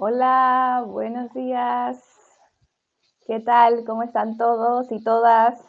[0.00, 2.00] Hola, buenos días.
[3.26, 3.84] ¿Qué tal?
[3.84, 5.60] ¿Cómo están todos y todas?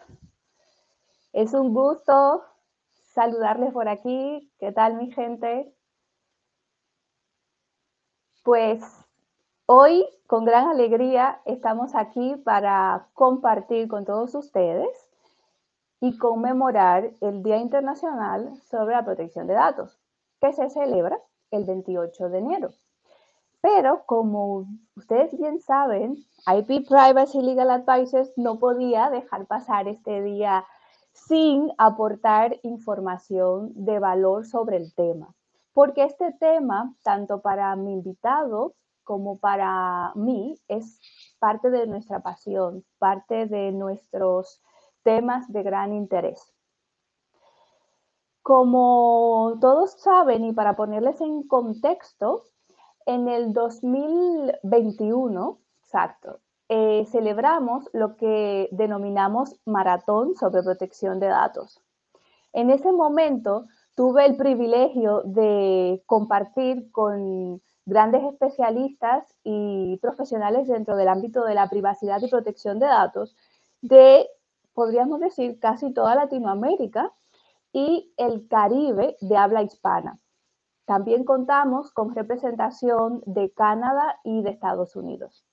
[1.34, 2.44] Es un gusto
[3.16, 4.54] saludarles por aquí.
[4.60, 5.74] ¿Qué tal mi gente?
[8.44, 8.84] Pues
[9.66, 15.10] hoy, con gran alegría, estamos aquí para compartir con todos ustedes
[16.02, 20.00] y conmemorar el Día Internacional sobre la Protección de Datos,
[20.40, 22.70] que se celebra el 28 de enero.
[23.62, 26.16] Pero como ustedes bien saben,
[26.48, 30.66] IP Privacy Legal Advisors no podía dejar pasar este día
[31.12, 35.36] sin aportar información de valor sobre el tema.
[35.74, 41.00] Porque este tema, tanto para mi invitado como para mí, es
[41.40, 44.62] parte de nuestra pasión, parte de nuestros
[45.04, 46.54] temas de gran interés.
[48.42, 52.44] Como todos saben, y para ponerles en contexto,
[53.10, 56.40] en el 2021, exacto,
[56.70, 61.82] eh, celebramos lo que denominamos Maratón sobre Protección de Datos.
[62.54, 63.66] En ese momento
[63.96, 71.68] tuve el privilegio de compartir con grandes especialistas y profesionales dentro del ámbito de la
[71.68, 73.36] privacidad y protección de datos
[73.82, 74.28] de,
[74.76, 77.12] podríamos decir, casi toda Latinoamérica
[77.74, 80.20] y el Caribe de habla hispana.
[80.90, 85.46] También contamos con representación de Canadá y de Estados Unidos.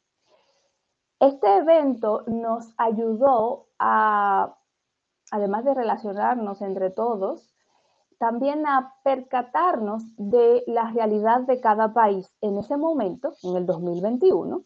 [1.21, 4.57] Este evento nos ayudó a,
[5.31, 7.55] además de relacionarnos entre todos,
[8.17, 14.65] también a percatarnos de la realidad de cada país en ese momento, en el 2021,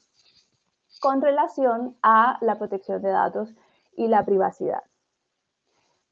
[1.00, 3.52] con relación a la protección de datos
[3.96, 4.84] y la privacidad.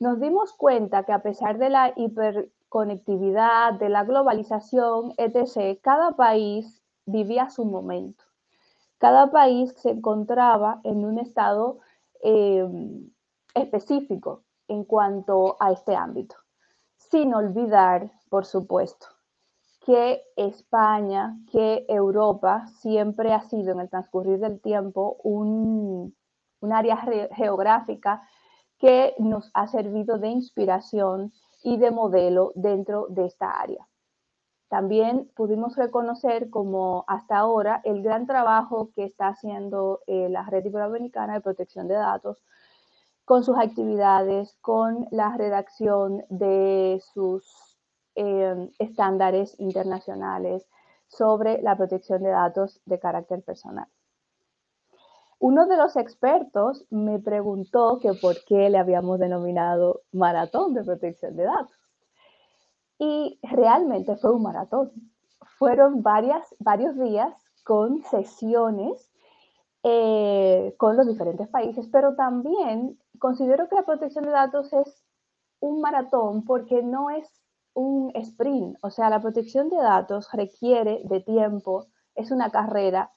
[0.00, 6.12] Nos dimos cuenta que a pesar de la hiper conectividad, de la globalización, etc., cada
[6.12, 8.24] país vivía su momento.
[8.98, 11.78] Cada país se encontraba en un estado
[12.20, 13.10] em,
[13.54, 16.36] específico en cuanto a este ámbito,
[16.96, 19.06] sin olvidar, por supuesto,
[19.86, 26.14] que España, que Europa siempre ha sido en el transcurrir del tiempo un,
[26.60, 26.98] un área
[27.32, 28.20] geográfica
[28.78, 31.32] que nos ha servido de inspiración
[31.62, 33.88] y de modelo dentro de esta área.
[34.68, 40.66] También pudimos reconocer como hasta ahora el gran trabajo que está haciendo eh, la Red
[40.66, 42.44] Iberoamericana de Protección de Datos
[43.24, 47.78] con sus actividades, con la redacción de sus
[48.14, 50.66] eh, estándares internacionales
[51.06, 53.86] sobre la protección de datos de carácter personal.
[55.40, 61.36] Uno de los expertos me preguntó que por qué le habíamos denominado maratón de protección
[61.36, 61.76] de datos.
[62.98, 64.90] Y realmente fue un maratón.
[65.58, 67.32] Fueron varias, varios días
[67.62, 69.08] con sesiones
[69.84, 75.04] eh, con los diferentes países, pero también considero que la protección de datos es
[75.60, 77.28] un maratón porque no es
[77.74, 78.76] un sprint.
[78.82, 81.86] O sea, la protección de datos requiere de tiempo,
[82.16, 83.12] es una carrera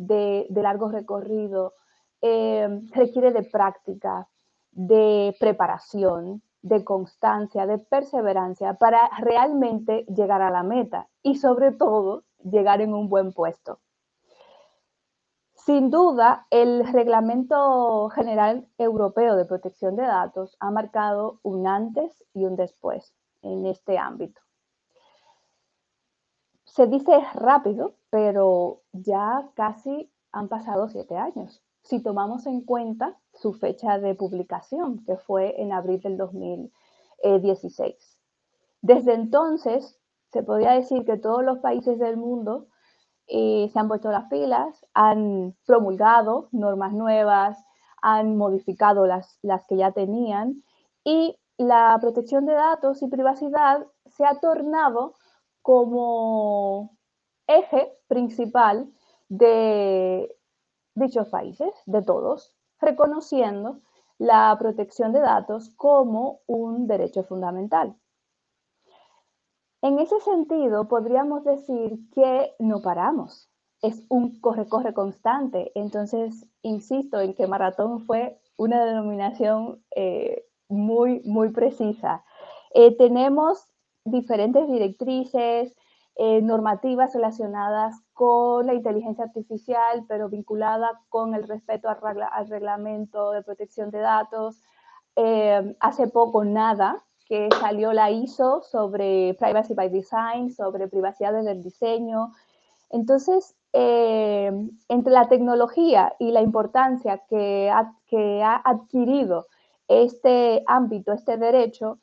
[0.00, 1.74] de, largo recorrido,
[2.22, 4.28] eh, requiere de práctica,
[4.72, 12.24] de preparación, de constancia, de perseverancia para realmente llegar a la meta y sobre todo
[12.42, 13.80] llegar en un buen puesto.
[15.54, 22.44] Sin duda, el Reglamento General Europeo de Protección de Datos ha marcado un antes y
[22.44, 24.40] un después en este ámbito
[26.70, 31.62] se dice rápido, pero ya casi han pasado siete años.
[31.82, 38.18] Si tomamos en cuenta su fecha de publicación, que fue en abril del 2016.
[38.82, 39.98] Desde entonces,
[40.32, 42.68] se podría decir que todos los países del mundo
[43.26, 47.58] eh, se han puesto las pilas, han promulgado normas nuevas,
[48.00, 50.62] han modificado las, las que ya tenían
[51.04, 55.14] y la protección de datos y privacidad se ha tornado
[55.62, 56.96] como
[57.46, 58.90] eje principal
[59.28, 60.36] de
[60.94, 63.80] dichos países, de todos, reconociendo
[64.18, 67.96] la protección de datos como un derecho fundamental.
[69.82, 73.50] En ese sentido, podríamos decir que no paramos,
[73.82, 75.72] es un corre-corre constante.
[75.74, 82.24] Entonces, insisto en que maratón fue una denominación eh, muy, muy precisa.
[82.74, 83.66] Eh, tenemos
[84.04, 85.74] diferentes directrices,
[86.16, 93.42] eh, normativas relacionadas con la inteligencia artificial, pero vinculada con el respeto al, reglamento de
[93.42, 94.60] protección de datos.
[95.16, 101.52] Eh, hace poco nada que salió la ISO sobre Privacy by Design, sobre privacidad desde
[101.52, 102.32] el diseño.
[102.90, 104.50] Entonces, eh,
[104.88, 109.46] entre la tecnología y la importancia que ha, que ha adquirido
[109.86, 111.98] este ámbito, este derecho,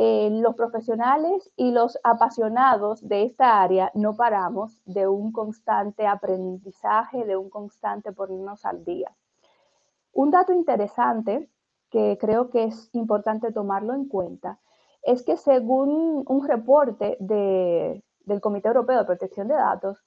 [0.00, 7.24] eh, los profesionales y los apasionados de esta área no paramos de un constante aprendizaje,
[7.24, 9.10] de un constante ponernos al día.
[10.12, 11.50] Un dato interesante
[11.90, 14.60] que creo que es importante tomarlo en cuenta
[15.02, 20.04] es que según un reporte del Comité Europeo de Protección de Datos,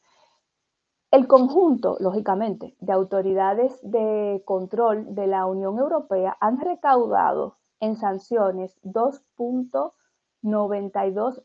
[1.12, 8.80] el conjunto, lógicamente, de autoridades de control de la Unión Europea han recaudado en sanciones
[8.84, 11.44] 2.92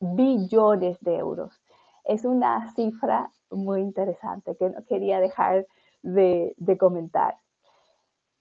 [0.00, 1.62] billones de euros.
[2.04, 5.66] Es una cifra muy interesante que no quería dejar
[6.02, 7.36] de, comentar.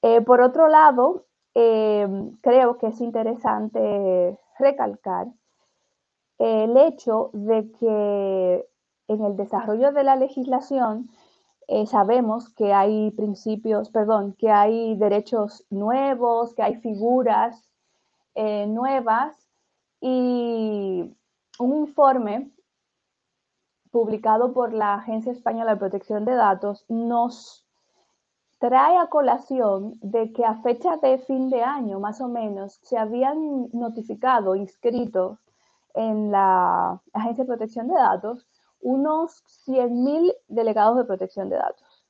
[0.02, 2.08] Eh, por otro lado, eh,
[2.42, 5.28] creo que es interesante recalcar
[6.40, 8.68] el hecho de que
[9.08, 11.10] en el desarrollo de la legislación
[11.68, 17.70] eh, sabemos que hay principios, perdón, que hay derechos nuevos, que hay figuras
[18.36, 19.36] eh, nuevas
[20.02, 21.16] y
[21.60, 22.52] un informe
[23.92, 27.66] publicado por la Agencia Española de Protección de Datos nos
[28.60, 32.98] trae a colación de que a fecha de fin de año, más o menos, se
[32.98, 35.38] habían notificado, inscritos
[35.94, 38.48] en la Agencia de Protección de Datos
[38.84, 42.06] unos 100.000 delegados de protección de datos.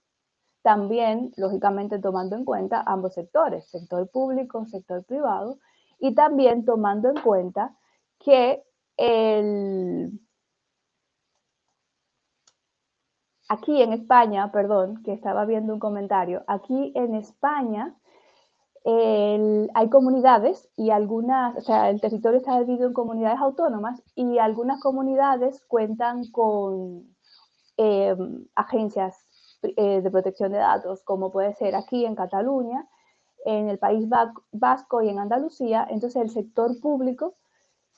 [0.62, 5.59] También, lógicamente, tomando en cuenta ambos sectores, sector público, sector privado,
[6.00, 7.76] y también tomando en cuenta
[8.19, 8.64] que
[8.97, 10.19] el,
[13.47, 17.95] aquí en España, perdón, que estaba viendo un comentario, aquí en España
[18.85, 24.81] hay comunidades y algunas, o sea, el territorio está dividido en comunidades autónomas y algunas
[24.81, 27.16] comunidades cuentan con
[27.78, 29.16] em, agencias
[29.63, 32.85] eh, de protección de datos, como puede ser aquí en Cataluña,
[33.45, 34.07] en el País
[34.52, 35.87] Vasco y en Andalucía.
[35.90, 37.35] Entonces, el sector público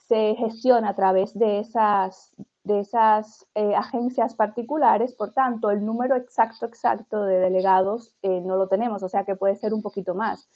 [0.07, 2.31] se gestiona a través de esas,
[2.63, 8.55] de esas eh, agencias particulares, por tanto, el número exacto, exacto de delegados eh, no
[8.55, 10.47] lo tenemos, o sea que puede ser un poquito más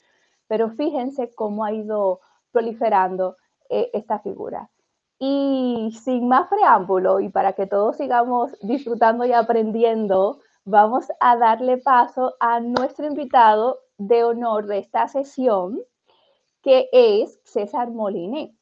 [0.50, 2.18] pero fíjense cómo ha ido
[2.50, 3.36] proliferando
[3.68, 4.68] eh, esta figura.
[5.16, 11.78] Y sin más preámbulo y para que todos sigamos disfrutando y aprendiendo, vamos a darle
[11.78, 15.80] paso a nuestro invitado de honor de esta sesión,
[16.62, 18.52] que es César Moliné.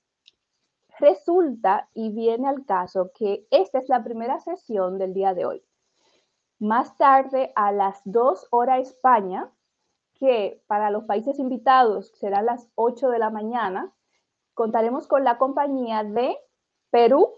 [0.99, 5.65] Resulta y viene al caso que esta es la primera sesión del día de hoy.
[6.59, 9.51] Más tarde, a las 2 horas España,
[10.19, 13.93] que para los países invitados será las 8 de la mañana.
[14.55, 16.37] Contaremos con la compañía de
[16.91, 17.29] Perú,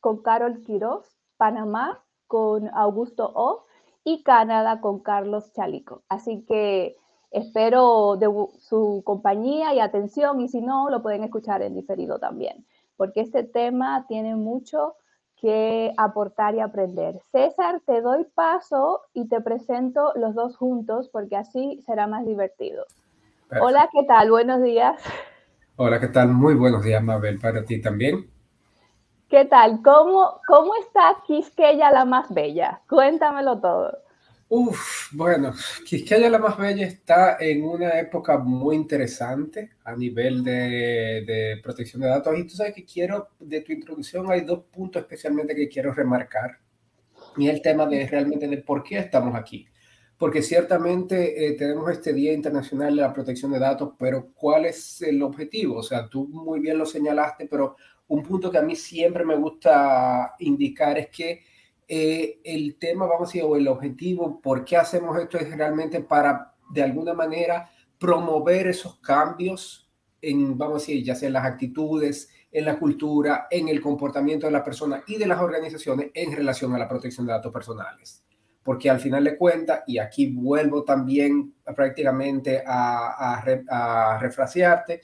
[0.00, 3.64] con Carol Quiroz, Panamá, con Augusto O,
[4.04, 6.02] y Canadá, con Carlos Chalico.
[6.08, 6.96] Así que
[7.30, 8.26] espero de
[8.58, 13.44] su compañía y atención, y si no, lo pueden escuchar en diferido también, porque este
[13.44, 14.96] tema tiene mucho
[15.40, 17.20] que aportar y aprender.
[17.32, 22.84] César, te doy paso y te presento los dos juntos porque así será más divertido.
[23.60, 24.30] Hola, ¿qué tal?
[24.30, 25.02] Buenos días.
[25.76, 26.28] Hola, ¿qué tal?
[26.28, 28.30] Muy buenos días, Mabel, para ti también.
[29.28, 29.80] ¿Qué tal?
[29.82, 32.80] ¿Cómo, cómo está Quisqueya la más bella?
[32.88, 33.98] Cuéntamelo todo.
[34.52, 35.52] Uf, bueno,
[35.86, 42.02] Quisqueya la más bella está en una época muy interesante a nivel de, de, protección
[42.02, 42.36] de datos.
[42.36, 46.58] Y tú sabes que quiero, de tu introducción, hay dos puntos especialmente que quiero remarcar.
[47.36, 49.68] Y el tema de realmente de por qué estamos aquí.
[50.18, 55.00] Porque ciertamente eh, tenemos este Día Internacional de la Protección de Datos, pero ¿cuál es
[55.02, 55.76] el objetivo?
[55.76, 57.76] O sea, tú muy bien lo señalaste, pero
[58.08, 61.40] un punto que a mí siempre me gusta indicar es que
[61.92, 66.00] eh, el tema, vamos a decir, o el objetivo, por qué hacemos esto es realmente
[66.00, 67.68] para, de alguna manera,
[67.98, 69.90] promover esos cambios
[70.22, 74.46] en, vamos a decir, ya sea en las actitudes, en la cultura, en el comportamiento
[74.46, 78.22] de la persona y de las organizaciones en relación a la protección de datos personales.
[78.62, 85.00] Porque al final de cuentas, y aquí vuelvo también prácticamente a, a, a refrasearte,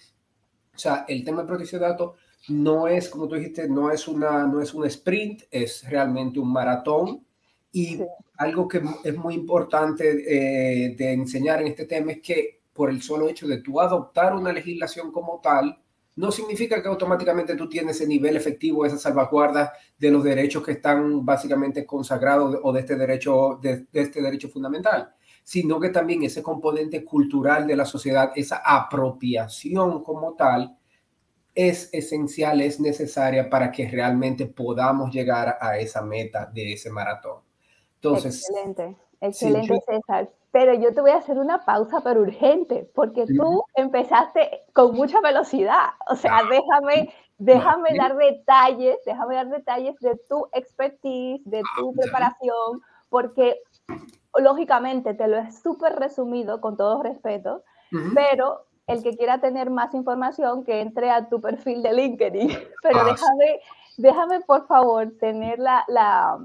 [0.73, 2.12] o sea, el tema de protección de datos
[2.48, 6.52] no es, como tú dijiste, no es, una, no es un sprint, es realmente un
[6.52, 7.24] maratón.
[7.72, 8.00] Y
[8.38, 13.02] algo que es muy importante eh, de enseñar en este tema es que por el
[13.02, 15.78] solo hecho de tú adoptar una legislación como tal,
[16.16, 20.72] no significa que automáticamente tú tienes ese nivel efectivo, esa salvaguarda de los derechos que
[20.72, 25.12] están básicamente consagrados o de este derecho, de este derecho fundamental,
[25.42, 30.75] sino que también ese componente cultural de la sociedad, esa apropiación como tal,
[31.56, 37.40] es esencial, es necesaria para que realmente podamos llegar a esa meta de ese maratón.
[37.94, 40.30] Entonces, excelente, excelente César.
[40.52, 45.20] Pero yo te voy a hacer una pausa, pero urgente, porque tú empezaste con mucha
[45.20, 45.90] velocidad.
[46.08, 46.48] O sea, ah.
[46.48, 53.60] déjame, déjame dar detalles, déjame dar detalles de tu expertise, de tu ah, preparación, porque
[54.38, 57.64] lógicamente te lo he súper resumido con todo respeto,
[58.14, 62.49] pero el que quiera tener más información que entre a tu perfil de LinkedIn.
[62.83, 63.61] Pero ah, déjame,
[63.97, 66.38] déjame por favor tener la, la,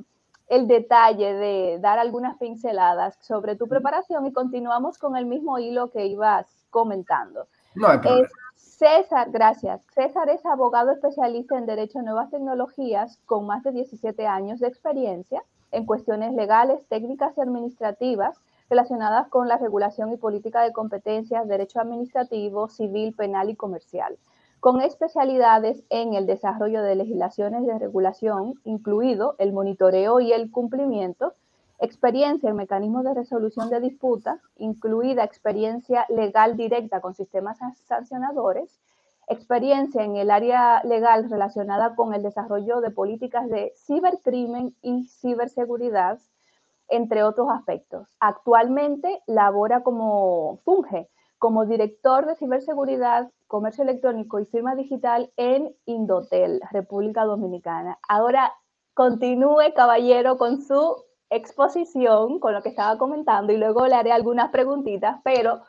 [0.48, 5.92] el detalle de dar algunas pinceladas sobre tu preparación y continuamos con el mismo hilo
[5.92, 7.48] que ibas comentando.
[7.76, 8.28] No hay problema.
[8.56, 9.86] César, gracias.
[9.94, 14.68] César es abogado especialista en Derecho a Nuevas Tecnologías con más de 17 años de
[14.68, 18.40] experiencia en cuestiones legales, técnicas y administrativas
[18.72, 24.18] relacionadas con la regulación y política de competencias, derecho administrativo, civil, penal y comercial,
[24.62, 31.34] con especialidades en el desarrollo de legislaciones de regulación, incluido el monitoreo y el cumplimiento,
[31.80, 38.80] experiencia en mecanismos de resolución de disputas, incluida experiencia legal directa con sistemas sancionadores,
[39.28, 46.20] experiencia en el área legal relacionada con el desarrollo de políticas de cibercrimen y ciberseguridad,
[46.88, 48.08] entre otros aspectos.
[48.20, 56.62] Actualmente labora como, funge como director de ciberseguridad, comercio electrónico y firma digital en Indotel,
[56.72, 57.98] República Dominicana.
[58.08, 58.54] Ahora
[58.94, 64.52] continúe, caballero, con su exposición, con lo que estaba comentando, y luego le haré algunas
[64.52, 65.62] preguntitas, pero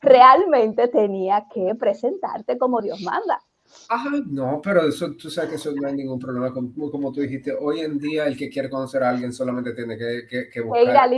[0.00, 3.40] realmente tenía que presentarte como Dios manda.
[3.88, 6.52] Ajá, no, pero eso, tú sabes que eso no hay ningún problema.
[6.52, 9.96] Como, como, tú dijiste, hoy en día el que quiere conocer a alguien solamente tiene
[9.96, 11.10] que, que, que buscar,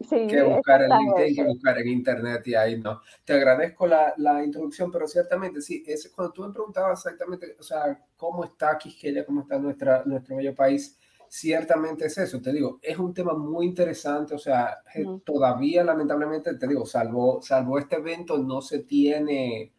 [0.00, 3.00] sí, que buscar en LinkedIn, que buscar en Internet y ahí no.
[3.24, 7.62] Te agradezco la, la introducción, pero ciertamente sí, es, cuando tú me preguntabas exactamente, o
[7.62, 10.98] sea, cómo está Quisqueya, cómo está nuestra, nuestro bello país,
[11.28, 14.78] ciertamente es eso, te digo, es un tema muy interesante, o sea,
[15.24, 19.75] todavía lamentablemente, te digo, salvo, salvo este evento, no se tiene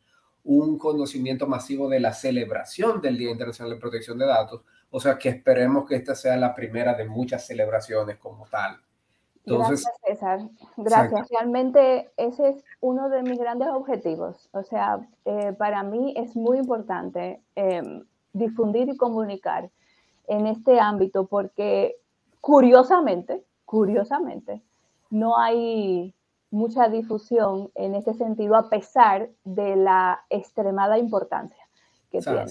[0.47, 5.17] un conocimiento masivo de la celebración del Día Internacional de Protección de Datos, o sea
[5.17, 8.79] que esperemos que esta sea la primera de muchas celebraciones como tal.
[9.45, 10.39] Entonces, Gracias, César.
[10.77, 11.27] Gracias.
[11.29, 14.49] Realmente ese es uno de mis grandes objetivos.
[14.53, 19.69] O sea, eh, para mí es muy importante em, difundir y comunicar
[20.27, 21.97] en este ámbito porque
[22.39, 24.61] curiosamente, curiosamente,
[25.09, 26.13] no hay
[26.49, 31.63] mucha difusión en este sentido a pesar de la extremada importancia
[32.11, 32.45] que tiene.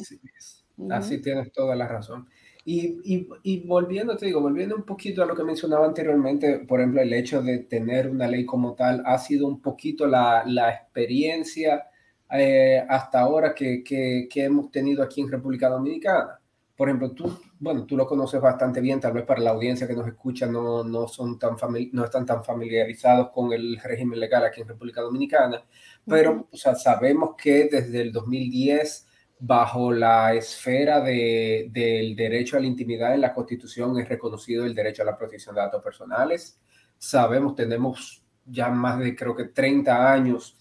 [0.91, 2.29] Así tienes toda la razón.
[2.65, 6.81] Y, y, y, volviendo, te digo, volviendo un poquito a lo que mencionaba anteriormente, por
[6.81, 10.73] ejemplo, el hecho de tener una ley como tal ha sido un poquito la, la
[10.73, 11.87] experiencia
[12.33, 16.41] eh, hasta ahora que, que, que, hemos tenido aquí en República Dominicana.
[16.77, 19.95] Por ejemplo, tú, bueno, tú lo conoces bastante bien, tal vez para la audiencia que
[19.95, 21.57] nos escucha no, no, son tan
[21.93, 25.65] no están tan familiarizados con el régimen legal aquí en República Dominicana,
[26.07, 29.07] pero o sea, sabemos que desde el 2010,
[29.39, 34.75] bajo la esfera de, del derecho a la intimidad en la Constitución, es reconocido el
[34.75, 36.61] derecho a la protección de datos personales.
[36.99, 40.57] Sabemos, tenemos ya más de creo que 30 años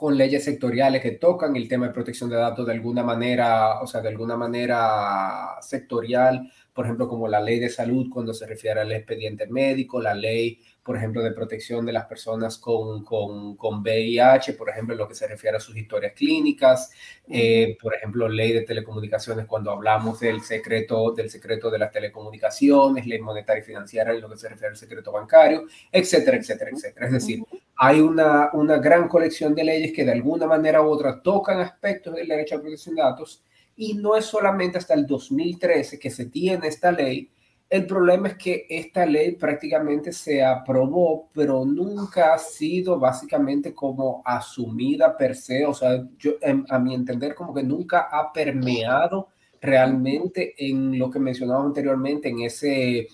[0.00, 3.86] con leyes sectoriales que tocan el tema de protección de datos de alguna manera, o
[3.86, 8.80] sea, de alguna manera sectorial, por ejemplo, como la ley de salud cuando se refiere
[8.80, 13.80] al expediente médico, la ley, por ejemplo, de protección de las personas con, con, con
[13.80, 16.90] VIH, por ejemplo, en lo que se refiere a sus historias clínicas,
[17.28, 23.06] eh, por ejemplo, ley de telecomunicaciones cuando hablamos del secreto, del secreto de las telecomunicaciones,
[23.06, 27.06] ley monetaria y financiera en lo que se refiere al secreto bancario, etcétera, etcétera, etcétera.
[27.06, 27.42] Es decir,
[27.76, 32.14] hay una, una gran colección de leyes que de alguna manera u otra tocan aspectos
[32.14, 33.42] del derecho a protección de datos
[33.80, 37.30] y no es solamente hasta el 2013 que se tiene esta ley.
[37.66, 44.20] El problema es que esta ley prácticamente se aprobó, pero nunca ha sido básicamente como
[44.22, 45.64] asumida per se.
[45.64, 46.32] O sea, yo,
[46.68, 49.28] a mi entender, como que nunca ha permeado
[49.62, 53.08] realmente en lo que mencionaba anteriormente, en ese,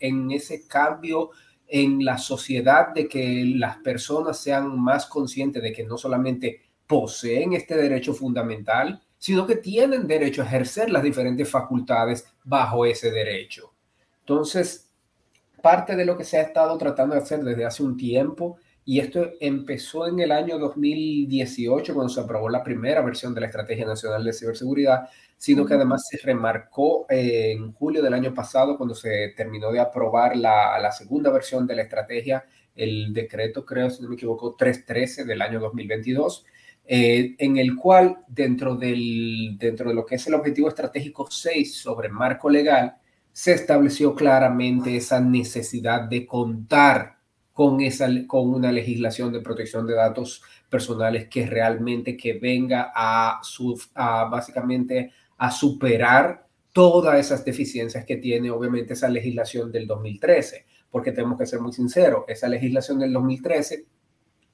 [0.00, 1.30] en ese cambio
[1.66, 7.54] en la sociedad de que las personas sean más conscientes de que no solamente poseen
[7.54, 13.72] este derecho fundamental, sino que tienen derecho a ejercer las diferentes facultades bajo ese derecho.
[14.20, 14.88] Entonces,
[15.60, 19.00] parte de lo que se ha estado tratando de hacer desde hace un tiempo, y
[19.00, 23.84] esto empezó en el año 2018, cuando se aprobó la primera versión de la Estrategia
[23.84, 29.34] Nacional de Ciberseguridad, sino que además se remarcó en julio del año pasado, cuando se
[29.36, 32.44] terminó de aprobar la, la segunda versión de la estrategia,
[32.76, 36.46] el decreto, creo, si no me equivoco, 313 del año 2022,
[36.88, 41.74] eh, en el cual dentro, del, dentro de lo que es el objetivo estratégico 6
[41.74, 42.96] sobre marco legal,
[43.32, 47.16] se estableció claramente esa necesidad de contar
[47.52, 53.40] con, esa, con una legislación de protección de datos personales que realmente que venga a,
[53.42, 60.66] su, a básicamente a superar todas esas deficiencias que tiene obviamente esa legislación del 2013,
[60.90, 63.86] porque tenemos que ser muy sinceros, esa legislación del 2013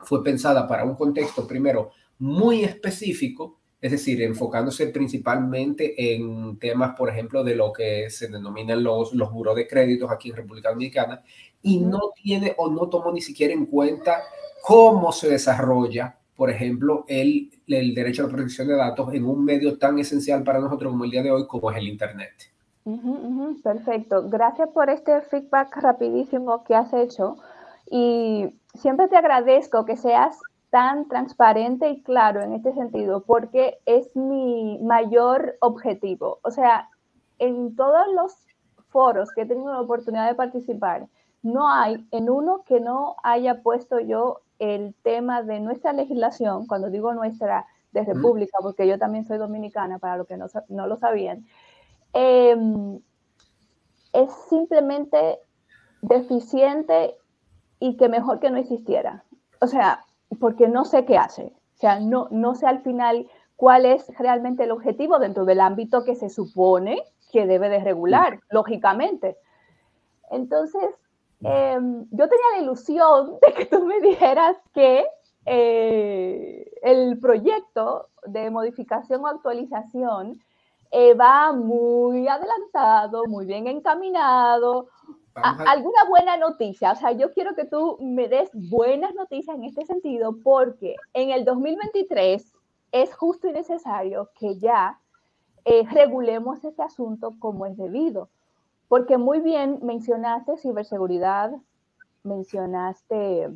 [0.04, 7.08] fue pensada para un contexto primero muy específico, es decir, enfocándose principalmente en temas, por
[7.08, 11.22] ejemplo, de lo que se denominan los, los buros de créditos aquí en República Dominicana,
[11.62, 14.22] y no tiene o no tomó ni siquiera en cuenta
[14.62, 19.44] cómo se desarrolla, por ejemplo, el, el derecho a la protección de datos en un
[19.44, 22.32] medio tan esencial para nosotros como el día de hoy, como es el Internet.
[23.62, 24.28] perfecto.
[24.28, 27.36] Gracias por este feedback rapidísimo que has hecho.
[27.94, 34.16] Y siempre te agradezco que seas tan transparente y claro en este sentido, porque es
[34.16, 36.38] mi mayor objetivo.
[36.42, 36.88] O sea,
[37.38, 38.34] en todos los
[38.88, 41.06] foros que he tenido la oportunidad de participar,
[41.42, 46.88] no hay en uno que no haya puesto yo el tema de nuestra legislación, cuando
[46.88, 50.96] digo nuestra de República, porque yo también soy dominicana, para los que no, no lo
[50.96, 51.44] sabían,
[52.14, 53.00] em,
[54.14, 55.40] es simplemente
[56.00, 57.18] deficiente
[57.82, 59.24] y que mejor que no existiera.
[59.60, 60.04] O sea,
[60.40, 61.52] porque no sé qué hace.
[61.74, 66.04] O sea, no, no sé al final cuál es realmente el objetivo dentro del ámbito
[66.04, 69.36] que se supone que debe de regular, lógicamente.
[70.30, 70.90] Entonces,
[71.44, 75.04] Em, yo tenía la ilusión de que tú me dijeras que
[75.44, 80.40] eh, el proyecto de modificación o actualización
[80.92, 84.88] eh, va muy adelantado, muy bien encaminado.
[85.34, 89.86] Alguna buena noticia, o sea, yo quiero que tú me des buenas noticias en este
[89.86, 92.52] sentido porque en el 2023
[92.92, 94.98] es justo y necesario que ya
[95.64, 98.28] eh, regulemos este asunto como es debido.
[98.88, 101.52] Porque muy bien mencionaste ciberseguridad,
[102.24, 103.48] mencionaste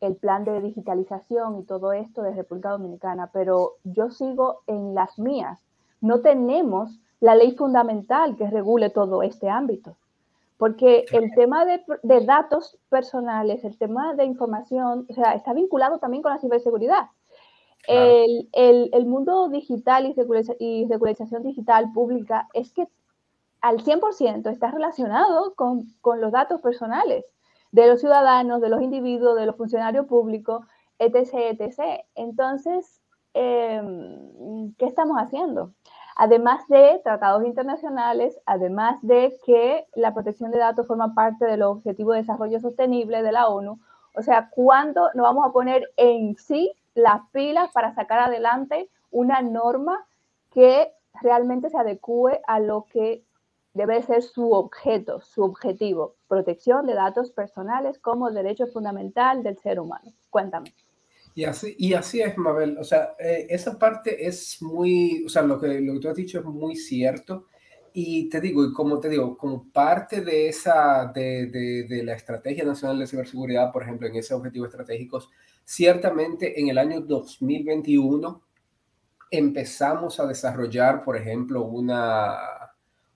[0.00, 5.18] el plan de digitalización y todo esto de República Dominicana, pero yo sigo en las
[5.18, 5.60] mías.
[6.00, 9.96] No tenemos la ley fundamental que regule todo este ámbito,
[10.58, 11.84] porque el tema de,
[12.24, 17.10] datos personales, el tema de información, o sea, está vinculado también con la ciberseguridad.
[17.88, 20.06] El, el, mundo digital
[20.58, 22.88] y, regularización digital pública es que
[23.60, 25.86] al 100% está relacionado con,
[26.18, 27.24] los datos personales
[27.70, 30.64] de los ciudadanos, de los individuos, de los funcionarios públicos,
[30.98, 32.04] etc., etc.
[32.14, 33.02] Entonces,
[33.34, 35.72] em, ¿qué estamos haciendo?
[36.18, 41.76] Además de tratados internacionales, además de que la protección de datos forma parte de los
[41.76, 43.78] Objetivos de Desarrollo Sostenible de la ONU,
[44.14, 49.42] o sea, ¿cuándo nos vamos a poner en sí las pilas para sacar adelante una
[49.42, 50.06] norma
[50.52, 53.22] que realmente se adecue a lo que
[53.74, 59.78] debe ser su objeto, su objetivo, protección de datos personales como derecho fundamental del ser
[59.80, 60.12] humano.
[60.30, 60.72] Cuéntame.
[61.36, 62.78] Y así, y así es, Mabel.
[62.78, 66.16] O sea, eh, esa parte es muy, o sea, lo que, lo que tú has
[66.16, 67.48] dicho es muy cierto.
[67.92, 72.14] Y te digo, y como te digo, como parte de esa, de, de, de, la
[72.14, 75.28] Estrategia Nacional de Ciberseguridad, por ejemplo, en ese objetivo estratégicos,
[75.62, 78.42] ciertamente en el año 2021
[79.30, 82.38] empezamos a desarrollar, por ejemplo, una,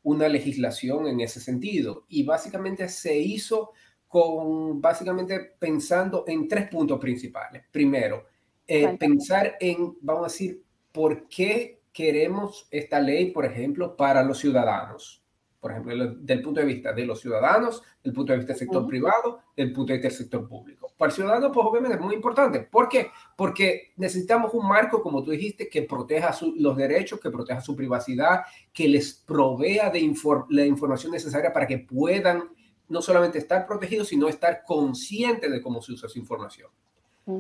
[0.03, 2.05] una legislación en ese sentido.
[2.07, 3.71] Y básicamente se hizo
[4.11, 7.63] con, básicamente pensando en tres puntos principales.
[7.71, 8.27] Primero,
[8.67, 14.39] eh, pensar en, vamos a decir, por qué queremos esta ley, por ejemplo, para los
[14.39, 15.21] ciudadanos
[15.61, 18.87] por ejemplo, del punto de vista de los ciudadanos, del punto de vista del sector
[18.87, 20.91] privado, del punto de vista del sector público.
[20.97, 22.61] Para el ciudadano, pues obviamente es muy importante.
[22.61, 23.11] ¿Por qué?
[23.37, 28.41] Porque necesitamos un marco, como tú dijiste, que proteja los derechos, que proteja su privacidad,
[28.73, 30.15] que les provea de
[30.49, 32.49] la información necesaria para que puedan
[32.91, 36.69] no solamente estar protegidos, sino estar conscientes de cómo se usa esa información.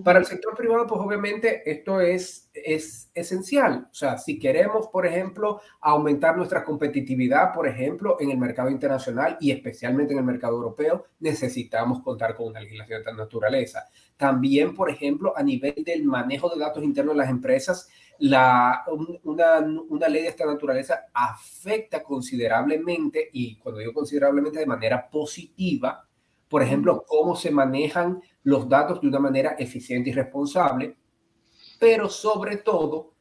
[0.04, 3.88] Para el sector privado, pues obviamente esto es, es esencial.
[3.90, 9.36] O sea, si queremos, por ejemplo, aumentar nuestra competitividad, por ejemplo, en el mercado internacional
[9.40, 13.88] y especialmente en el mercado europeo, necesitamos contar con una legislación de esta naturaleza.
[14.16, 17.88] También, por ejemplo, a nivel del manejo de datos internos de las empresas,
[18.20, 18.84] la,
[19.24, 26.06] una, una ley de esta naturaleza afecta considerablemente, y cuando digo considerablemente de manera positiva,
[26.48, 30.96] por ejemplo, cómo se manejan los datos de una manera eficiente y responsable,
[31.78, 33.12] pero sobre todo,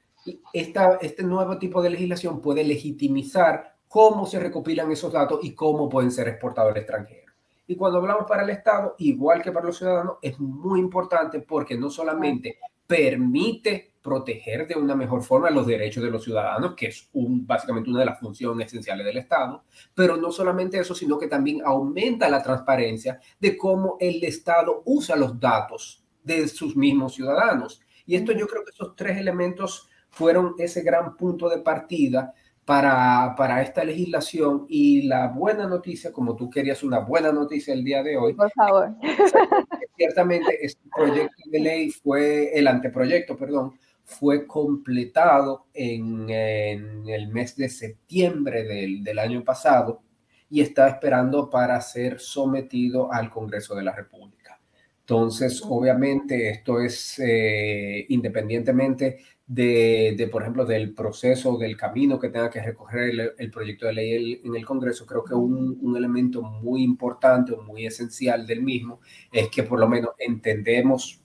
[0.52, 5.88] esta, este nuevo tipo de legislación puede legitimizar cómo se recopilan esos datos y cómo
[5.88, 7.32] pueden ser exportados al extranjero.
[7.68, 11.78] Y cuando hablamos para el Estado, igual que para los ciudadanos, es muy importante porque
[11.78, 12.58] no solamente
[12.88, 17.90] permite proteger de una mejor forma los derechos de los ciudadanos, que es un, básicamente
[17.90, 22.30] una de las funciones esenciales del Estado, pero no solamente eso, sino que también aumenta
[22.30, 27.82] la transparencia de cómo el Estado usa los datos de sus mismos ciudadanos.
[28.06, 32.34] Y esto yo creo que esos tres elementos fueron ese gran punto de partida
[32.66, 37.84] para, para, esta legislación y la buena noticia, como tú querías una buena noticia el
[37.84, 38.34] día de hoy.
[38.34, 38.96] Por favor.
[39.98, 43.74] Ciertamente este proyecto de ley fue, el anteproyecto, perdón,
[44.10, 50.02] fue completado en, el mes de septiembre del, del, año pasado
[50.50, 54.60] y está esperando para ser sometido al Congreso de la República.
[55.02, 62.30] Entonces, obviamente, esto es eh, independientemente de, de, por ejemplo, del proceso, del camino que
[62.30, 65.98] tenga que recorrer el, el proyecto de ley en el Congreso, creo que un, un,
[65.98, 71.24] elemento muy importante o muy esencial del mismo es que por lo menos entendemos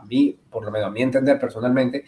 [0.00, 2.04] a mí, por lo menos a mi entender personalmente,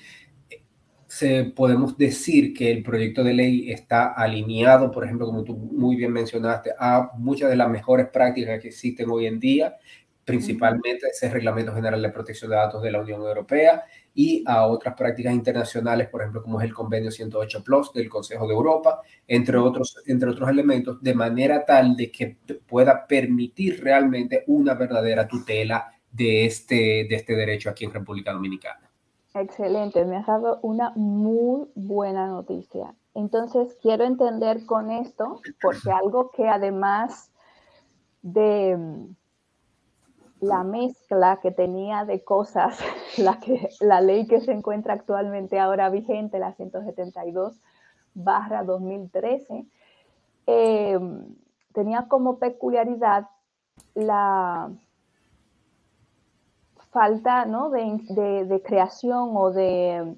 [1.09, 5.96] se, podemos decir que el proyecto de ley está alineado, por ejemplo, como tú muy
[5.96, 9.77] bien mencionaste, a muchas de las mejores prácticas que existen hoy en día,
[10.24, 14.94] principalmente ese Reglamento General de Protección de Datos de la Unión Europea y a otras
[14.94, 19.57] prácticas internacionales, por ejemplo, como es el Convenio 108 Plus del Consejo de Europa, entre
[19.57, 25.97] otros, entre otros elementos, de manera tal de que pueda permitir realmente una verdadera tutela
[26.12, 28.88] de este, de este derecho aquí en República Dominicana.
[29.34, 32.94] Excelente, me has dado una muy buena noticia.
[33.14, 37.30] Entonces, quiero entender con esto, porque algo que además
[38.22, 39.14] de mm,
[40.40, 42.78] la mezcla que tenía de cosas,
[43.18, 47.60] la, que, la ley que se encuentra actualmente ahora vigente, la 172
[48.14, 49.66] barra 2013,
[50.46, 50.98] eh,
[51.72, 53.28] tenía como peculiaridad
[53.94, 54.70] la
[56.98, 57.70] falta ¿no?
[57.70, 60.16] de, de, creación o de,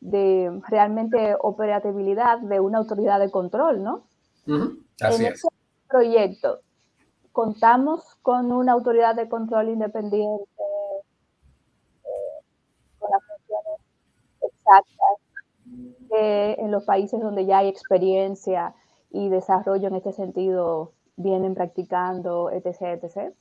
[0.00, 4.02] de, realmente operatividad de una autoridad de control, ¿no?
[5.00, 5.48] Así en este
[5.88, 6.58] proyecto,
[7.30, 10.50] contamos con una autoridad de control independiente
[12.04, 12.44] eh,
[12.98, 13.80] con las funciones
[14.42, 18.74] exactas que en los países donde ya hay experiencia
[19.12, 23.32] y desarrollo en este sentido vienen practicando, etc., etc.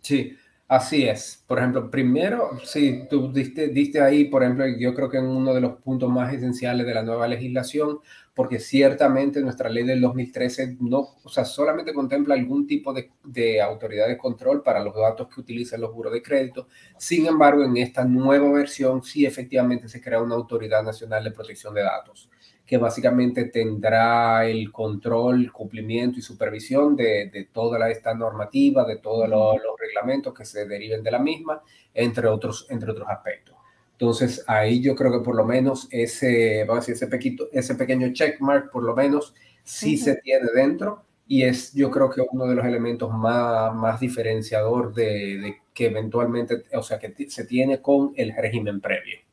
[0.00, 0.36] Sí,
[0.68, 1.44] Así es.
[1.46, 5.54] Por ejemplo, primero, sí, tú diste, diste ahí, por ejemplo, yo creo que en uno
[5.54, 8.00] de los puntos más esenciales de la nueva legislación,
[8.34, 13.60] porque ciertamente nuestra ley del 2013 no, o sea, solamente contempla algún tipo de, de
[13.62, 16.66] autoridad de control para los datos que utilizan los buros de crédito.
[16.98, 21.74] Sin embargo, en esta nueva versión sí efectivamente se crea una autoridad nacional de protección
[21.74, 22.28] de datos
[22.66, 29.28] que básicamente tendrá el control, cumplimiento y supervisión de, de toda esta normativa, de todos
[29.28, 31.62] los, los, reglamentos que se deriven de la misma,
[31.94, 33.54] entre otros, entre otros aspectos.
[33.92, 37.76] Entonces, ahí yo creo que por lo menos ese, vamos a decir, ese, pequito, ese
[37.76, 40.04] pequeño checkmark, por lo menos, sí uh -huh.
[40.04, 44.92] se tiene dentro y es yo creo que uno de los elementos más, más diferenciador
[44.92, 49.25] de, de que eventualmente, o sea, que se tiene con el régimen previo.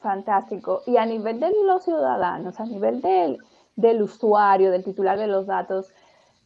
[0.00, 0.82] Fantástico.
[0.86, 3.38] Y a nivel de los ciudadanos, a nivel del,
[3.76, 5.92] del usuario, del titular de los datos,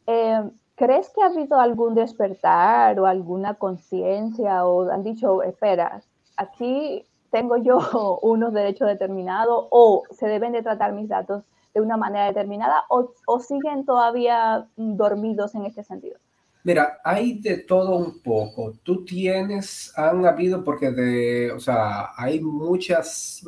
[0.07, 0.43] eh,
[0.77, 6.03] ¿crees que ha habido algún despertar o alguna conciencia o han dicho, espera,
[6.37, 7.79] aquí tengo yo
[8.23, 13.11] unos derechos determinados o se deben de tratar mis datos de una manera determinada o,
[13.27, 16.19] o siguen todavía dormidos en este sentido?
[16.65, 18.73] Mira, hay de todo un poco.
[18.83, 23.45] Tú tienes, han habido, porque de, o sea, hay muchas,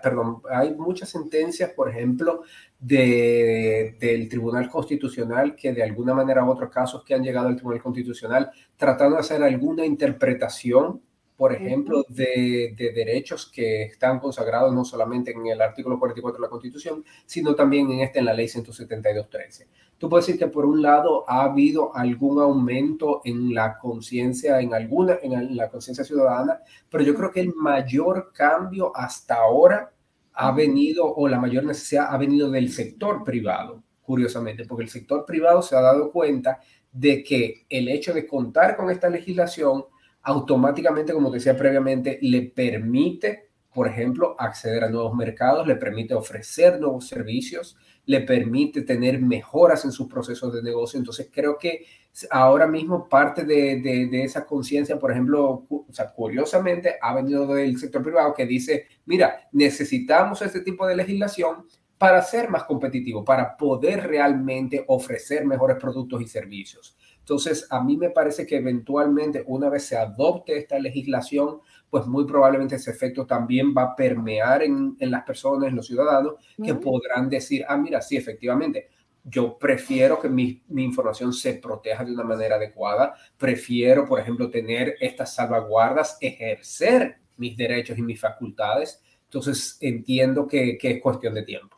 [0.00, 2.42] perdón, hay muchas sentencias, por ejemplo,
[2.78, 7.56] de, del Tribunal Constitucional que de alguna manera u otros casos que han llegado al
[7.56, 11.02] Tribunal Constitucional tratando de hacer alguna interpretación
[11.36, 16.46] por ejemplo, de, de, derechos que están consagrados no solamente en el artículo 44 de
[16.46, 19.66] la Constitución, sino también en este, en la ley 172.13.
[19.98, 24.72] Tú puedes decir que por un lado ha habido algún aumento en la conciencia, en
[24.72, 29.92] alguna, en la conciencia ciudadana, pero yo creo que el mayor cambio hasta ahora
[30.32, 35.24] ha venido, o la mayor necesidad ha venido del sector privado, curiosamente, porque el sector
[35.24, 36.60] privado se ha dado cuenta
[36.92, 39.84] de que el hecho de contar con esta legislación
[40.26, 46.14] automáticamente, como te decía previamente, le permite, por ejemplo, acceder a nuevos mercados, le permite
[46.14, 50.98] ofrecer nuevos servicios, le permite tener mejoras en sus procesos de negocio.
[50.98, 51.86] Entonces, creo que
[52.28, 55.86] ahora mismo parte de, de, esa conciencia, por ejemplo, o
[56.16, 61.66] curiosamente, ha venido del sector privado que dice, mira, necesitamos este tipo de legislación
[61.98, 66.96] para ser más competitivo, para poder realmente ofrecer mejores productos y servicios.
[67.26, 71.58] Entonces, a mí me parece que eventualmente, una vez se adopte esta legislación,
[71.90, 76.34] pues muy probablemente ese efecto también va a permear en, las personas, en los ciudadanos,
[76.62, 78.90] que podrán decir, ah, mira, sí, efectivamente,
[79.24, 84.48] yo prefiero que mi, mi, información se proteja de una manera adecuada, prefiero, por ejemplo,
[84.48, 89.02] tener estas salvaguardas, ejercer mis derechos y mis facultades.
[89.24, 91.76] Entonces, entiendo que, que es cuestión de tiempo.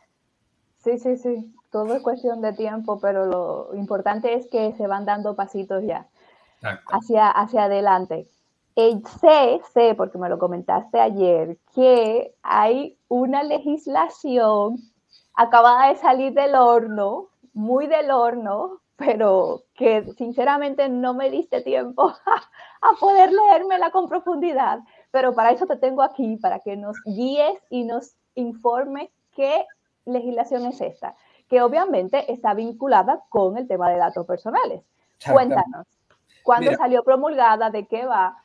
[0.77, 5.05] Sí, sí, sí, todo es cuestión de tiempo, pero lo importante es que se van
[5.05, 6.07] dando pasitos ya
[6.91, 8.27] hacia, hacia adelante.
[8.75, 14.77] Eh, sé, sé, porque me lo comentaste ayer, que hay una legislación
[15.33, 22.13] acabada de salir del horno, muy del horno, pero que sinceramente no me diste tiempo
[22.81, 24.79] a poder leérmela con profundidad.
[25.11, 29.65] Pero para eso te tengo aquí, para que nos guíes y nos informes qué
[30.05, 31.15] legislación es esta,
[31.49, 34.81] que obviamente está vinculada con el tema de datos personales.
[35.25, 35.87] Cuéntanos,
[36.43, 37.69] ¿cuándo salió promulgada?
[37.69, 38.43] ¿De qué va?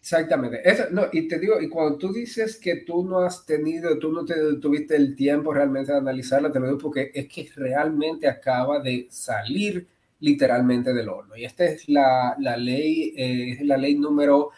[0.00, 0.60] Exactamente.
[0.62, 4.12] Eso, no, y te digo, y cuando tú dices que tú no has tenido, tú
[4.12, 8.28] no te, tuviste el tiempo realmente de analizarla, te lo digo porque es que realmente
[8.28, 9.88] acaba de salir
[10.20, 11.36] literalmente del horno.
[11.36, 14.50] Y esta es la, la ley, eh, es la ley número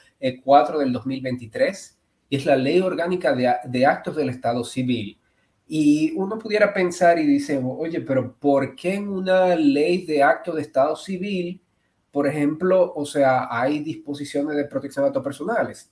[0.44, 1.98] 4 eh, del 2023,
[2.28, 5.18] y es la ley orgánica de, de actos del Estado civil.
[5.68, 10.56] Y uno pudiera pensar y dice, oye, pero ¿por qué en una ley de actos
[10.56, 11.62] de Estado civil
[12.10, 15.90] por ejemplo, o sea, hay disposiciones de protección de datos personales.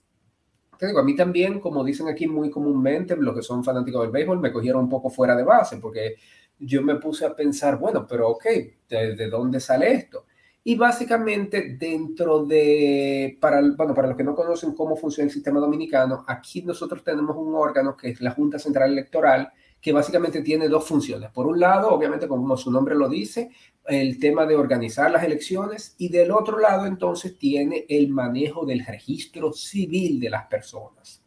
[0.79, 4.11] Te digo, a mí también, como dicen aquí muy comúnmente, los que son fanáticos del
[4.11, 6.17] béisbol me cogieron un poco fuera de base, porque
[6.59, 8.45] yo me puse a pensar, bueno, pero ok,
[8.89, 10.27] ¿de, dónde sale esto?
[10.65, 15.61] Y básicamente dentro de, para, bueno, para los que no conocen cómo funciona el sistema
[15.61, 19.53] dominicano, aquí nosotros tenemos un órgano que es la Junta Central Electoral,
[19.87, 21.31] que básicamente tiene dos funciones.
[21.31, 23.53] Por un lado, obviamente, como su nombre lo dice,
[23.87, 28.85] el tema de organizar las elecciones y del otro lado, entonces, tiene el manejo del
[28.85, 31.23] registro civil de las personas.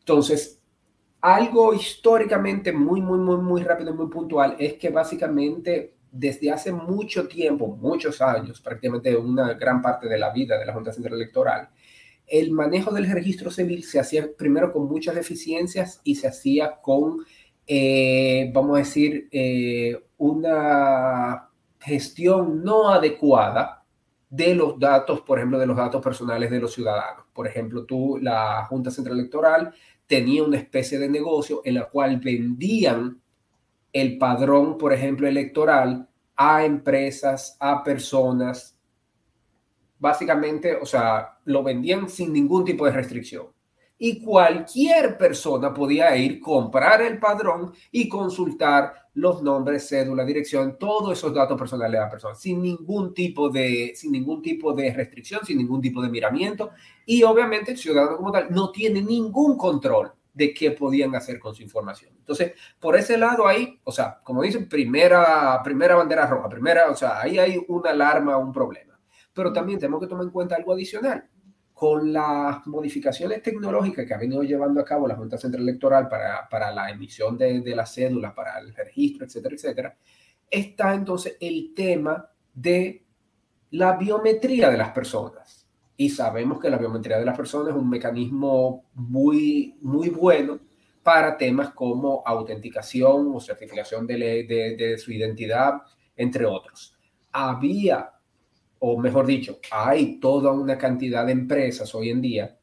[0.00, 0.60] Entonces,
[1.22, 6.70] algo históricamente muy, muy, muy, muy rápido y muy puntual es que básicamente desde hace
[6.74, 11.14] mucho tiempo, muchos años, prácticamente una gran parte de la vida de la Junta Central
[11.14, 11.70] Electoral,
[12.26, 17.24] el manejo del registro civil se hacía primero con muchas deficiencias y se hacía con
[17.66, 21.48] eh, vamos a decir, eh, una
[21.80, 23.84] gestión no adecuada
[24.30, 27.24] de los datos, por ejemplo, de los datos personales de los ciudadanos.
[27.32, 29.74] Por ejemplo, tú, la Junta Central Electoral
[30.06, 33.20] tenía una especie de negocio en la cual vendían
[33.92, 38.78] el padrón, por ejemplo, electoral a empresas, a personas.
[39.98, 43.55] Básicamente, o sea, lo vendían sin ningún tipo de restricción
[43.98, 51.16] y cualquier persona podía ir, comprar el padrón y consultar los nombres, cédula, dirección, todos
[51.16, 55.44] esos datos personales de la persona, sin ningún tipo de, sin ningún tipo de restricción,
[55.44, 56.70] sin ningún tipo de miramiento.
[57.06, 61.54] Y obviamente el ciudadano como tal no tiene ningún control de qué podían hacer con
[61.54, 62.12] su información.
[62.18, 66.94] Entonces, por ese lado ahí, o sea, como dicen, primera, primera bandera roja, primera, o
[66.94, 69.00] sea, ahí hay una alarma, un problema.
[69.32, 71.26] Pero también tenemos que tomar en cuenta algo adicional
[71.76, 76.48] con las modificaciones tecnológicas que ha venido llevando a cabo la Junta Central Electoral para,
[76.48, 79.96] para la emisión de, de la cédula, para el registro, etcétera, etcétera,
[80.50, 83.04] está entonces el tema de
[83.72, 85.68] la biometría de las personas.
[85.98, 90.58] Y sabemos que la biometría de las personas es un mecanismo muy, muy bueno
[91.02, 95.74] para temas como autenticación o certificación de, de, de su identidad,
[96.16, 96.96] entre otros.
[97.32, 98.15] Había
[98.78, 102.56] o mejor dicho, hay toda una cantidad de empresas hoy en día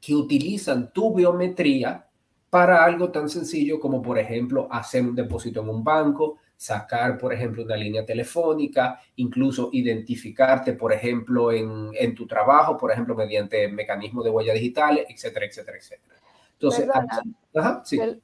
[0.00, 2.06] que utilizan tu biometría
[2.48, 7.32] para algo tan sencillo como, por ejemplo, hacer un depósito en un banco, sacar, por
[7.32, 13.68] ejemplo, una línea telefónica, incluso identificarte, por ejemplo, en, en tu trabajo, por ejemplo, mediante
[13.68, 16.16] mecanismos de huella digitales, etcétera, etcétera, etcétera.
[16.52, 16.86] Entonces,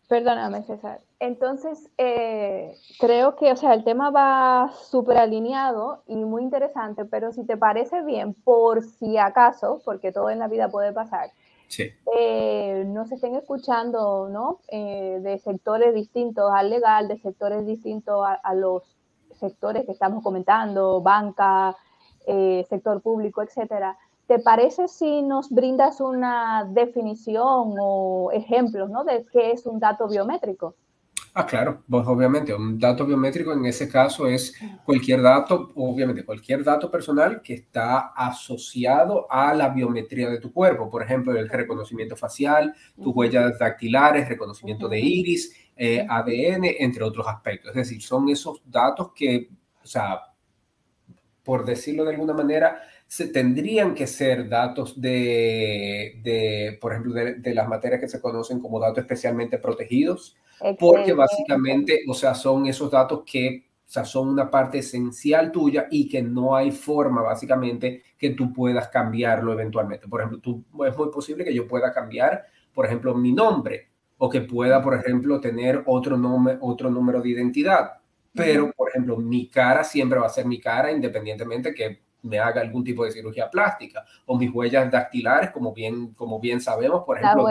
[0.08, 1.00] perdóname, César.
[1.18, 7.32] Entonces, eh, creo que, o sea, el tema va súper alineado y muy interesante, pero
[7.32, 11.30] si te parece bien, por si acaso, porque todo en la vida puede pasar,
[11.68, 11.90] sí.
[12.18, 14.60] eh, nos estén escuchando, ¿no?
[14.68, 18.82] Eh, de sectores distintos al legal, de sectores distintos a, los
[19.40, 21.76] sectores que estamos comentando, banca,
[22.26, 29.04] eh, sector público, etcétera ¿Te parece si nos brindas una definición o ejemplos ¿no?
[29.04, 30.74] de qué es un dato biométrico?
[31.38, 34.54] Ah, claro, pues obviamente un dato biométrico en ese caso es
[34.86, 40.88] cualquier dato, obviamente cualquier dato personal que está asociado a la biometría de tu cuerpo,
[40.88, 47.26] por ejemplo, el reconocimiento facial, tus huellas dactilares, reconocimiento de iris, eh, ADN, entre otros
[47.28, 47.68] aspectos.
[47.72, 49.50] Es decir, son esos datos que,
[49.84, 50.18] o sea,
[51.44, 57.54] por decirlo de alguna manera, se tendrían que ser datos de, de por ejemplo, de,
[57.54, 60.34] las materias que se conocen como datos especialmente protegidos,
[60.78, 65.86] porque básicamente, o sea, son esos datos que o sea, son una parte esencial tuya
[65.88, 70.08] y que no hay forma, básicamente, que tú puedas cambiarlo eventualmente.
[70.08, 74.28] Por ejemplo, tú, es muy posible que yo pueda cambiar, por ejemplo, mi nombre o
[74.28, 77.92] que pueda, por ejemplo, tener otro, nombre, otro número de identidad.
[78.34, 82.60] Pero, por ejemplo, mi cara siempre va a ser mi cara independientemente que me haga
[82.60, 87.18] algún tipo de cirugía plástica o mis huellas dactilares, como bien, como bien sabemos, por
[87.18, 87.48] ejemplo.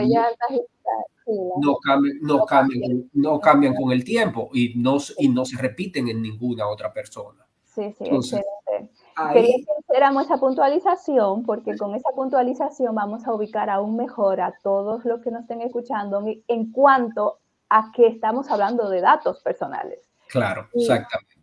[1.61, 6.07] no cambian, no, cambian, no cambian con el tiempo y no, y no se repiten
[6.07, 7.45] en ninguna otra persona.
[7.63, 8.91] Sí, sí, excelente.
[9.33, 14.53] Quería que hiciéramos esa puntualización porque con esa puntualización vamos a ubicar aún mejor a
[14.61, 19.99] todos los que nos estén escuchando en cuanto a que estamos hablando de datos personales.
[20.27, 21.34] Claro, exactamente.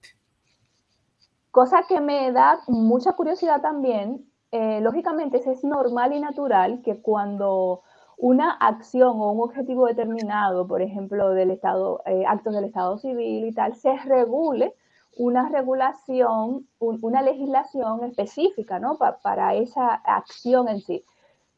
[1.53, 7.83] Cosa que me da mucha curiosidad también, eh, lógicamente es normal y natural que cuando
[8.17, 13.45] una acción o un objetivo determinado, por ejemplo, del Estado, eh, actos del Estado civil
[13.45, 14.75] y tal, se regule
[15.19, 18.97] una regulación, una legislación específica, ¿no?
[19.23, 21.05] para esa acción en sí.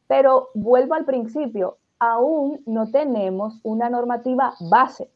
[0.08, 5.08] Pero vuelvo al principio, aún no tenemos una normativa base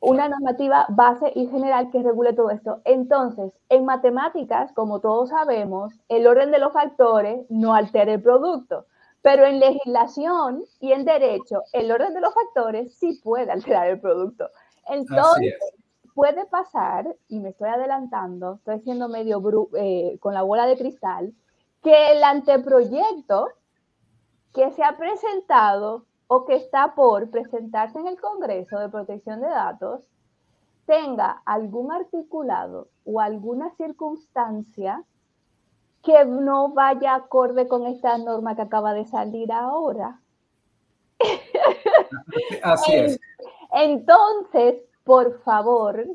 [0.00, 2.80] una normativa base y general que regule todo esto.
[2.84, 8.86] Entonces, en matemáticas, como todos sabemos, el orden de los factores no altera el producto,
[9.22, 14.00] pero en legislación y en derecho, el orden de los factores sí puede alterar el
[14.00, 14.48] producto.
[14.86, 15.54] Entonces,
[16.14, 19.42] puede pasar, y me estoy adelantando, estoy siendo medio
[19.76, 21.32] eh, con la bola de cristal,
[21.82, 23.48] que el anteproyecto
[24.52, 29.48] que se ha presentado o que está por presentarse en el Congreso de Protección de
[29.48, 30.02] Datos
[30.86, 35.04] tenga algún articulado o alguna circunstancia
[36.02, 40.20] que no vaya acorde con esta norma que acaba de salir ahora.
[42.62, 43.20] Así es.
[43.72, 46.06] Entonces, por favor,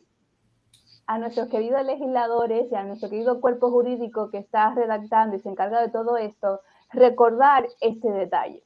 [1.05, 5.49] a nuestros queridos legisladores y a nuestro querido cuerpo jurídico que está redactando y se
[5.49, 8.63] encarga de todo esto, recordar este detalle.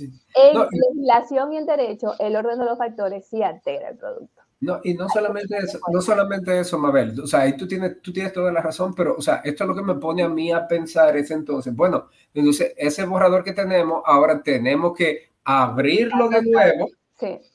[0.00, 4.42] En legislación y en derecho, el orden de los factores sí altera el producto.
[4.60, 8.12] No, y no solamente eso, no solamente eso, Mabel, o sea, ahí tú tienes, tú
[8.12, 10.52] tienes toda la razón, pero, o sea, esto es lo que me pone a mí
[10.52, 16.42] a pensar es entonces, bueno, entonces ese borrador que tenemos, ahora tenemos que abrirlo de
[16.42, 16.88] nuevo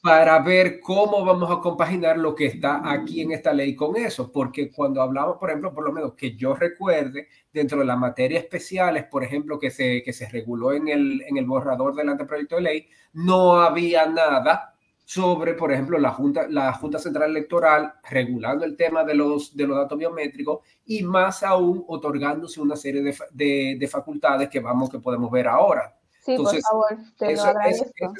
[0.02, 4.32] para ver cómo vamos a compaginar lo que está aquí en esta ley con eso,
[4.32, 8.44] porque cuando hablamos, por ejemplo, por lo menos que yo recuerde, dentro de las materias
[8.44, 12.56] especiales, por ejemplo, que se, que se reguló en el, en el borrador del anteproyecto
[12.56, 18.64] de ley, no había nada sobre, por ejemplo, la Junta, la Junta Central Electoral regulando
[18.64, 23.18] el tema de los, de los datos biométricos y más aún otorgándose una serie de,
[23.32, 28.14] de, de facultades que vamos, que podemos ver ahora Sí, por favor, te lo agradezco.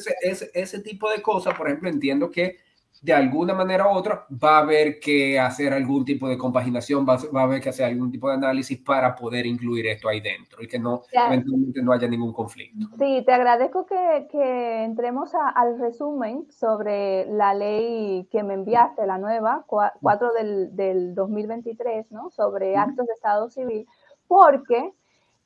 [0.54, 2.58] Ese, tipo de cosas, por ejemplo, entiendo que
[3.02, 7.16] de alguna manera u otra va a haber que hacer algún tipo de compaginación, va,
[7.16, 10.68] a haber que hacer algún tipo de análisis para poder incluir esto ahí dentro y
[10.68, 12.88] que no eventualmente no haya ningún conflicto.
[12.98, 19.18] Sí, te agradezco que, que entremos al resumen sobre la ley que me enviaste, la
[19.18, 22.30] nueva, 4 del, del 2023, ¿no?
[22.32, 23.88] Sobre actos de Estado civil,
[24.28, 24.94] porque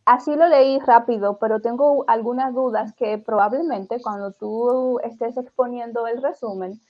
[0.06, 6.22] Así lo leí rápido, pero tengo algunas dudas que probablemente cuando tú estés exponiendo el
[6.22, 6.82] resumen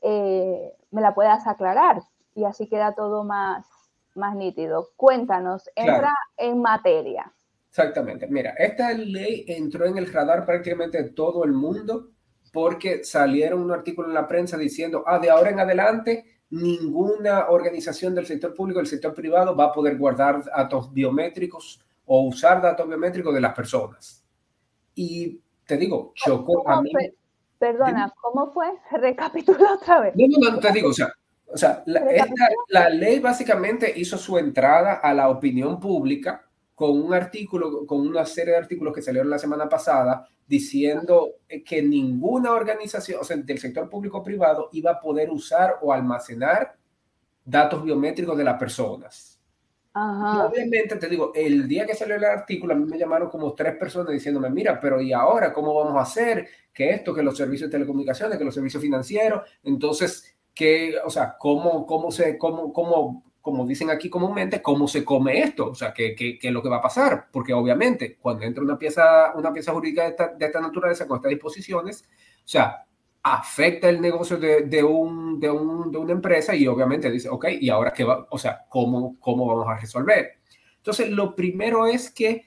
[0.00, 2.02] eh, me la puedas aclarar
[2.34, 3.66] y así queda todo más,
[4.14, 4.88] más nítido.
[4.96, 7.30] Cuéntanos, entra en materia.
[7.68, 8.26] Exactamente.
[8.26, 12.08] Mira, esta ley entró en el radar prácticamente de todo el mundo
[12.52, 18.14] porque salieron un artículo en la prensa diciendo, ah, de ahora en adelante ninguna organización
[18.14, 22.86] del sector público, del sector privado va a poder guardar datos biométricos o usar datos
[22.88, 24.24] biométricos de las personas.
[24.94, 26.90] Y te digo, chocó a mí.
[27.58, 28.66] Perdona, ¿cómo fue?
[28.90, 30.14] Recapitula otra vez.
[30.16, 31.12] No, no, te digo, o sea,
[31.46, 32.02] o sea la,
[32.68, 36.44] la, ley básicamente hizo su entrada a la opinión pública
[36.74, 41.34] con un artículo, con una serie de artículos que salieron la semana pasada diciendo
[41.64, 45.92] que ninguna organización, o sea, del sector público o privado iba a poder usar o
[45.92, 46.76] almacenar
[47.44, 49.31] datos biométricos de las personas
[49.94, 53.76] obviamente te digo, el día que salió el artículo, a mí me llamaron como tres
[53.76, 56.48] personas diciéndome, mira, pero ¿y ahora cómo vamos a hacer?
[56.72, 59.42] Que esto, que los servicios de telecomunicaciones, que los servicios financieros.
[59.62, 65.04] Entonces, que, o sea, ¿cómo, cómo se, cómo, cómo, como dicen aquí comúnmente, cómo se
[65.04, 65.70] come esto?
[65.70, 67.28] O sea, ¿qué, qué, qué es lo que va a pasar?
[67.30, 71.18] Porque obviamente, cuando entra una pieza, una pieza jurídica de esta, de esta naturaleza con
[71.18, 72.04] estas disposiciones,
[72.44, 72.86] o sea,
[73.22, 77.46] afecta el negocio de, de, un, de, un, de, una empresa y obviamente dice, ok,
[77.60, 78.26] ¿y ahora qué va?
[78.30, 80.40] O sea, ¿cómo, ¿cómo vamos a resolver?
[80.76, 82.44] Entonces, lo primero es que,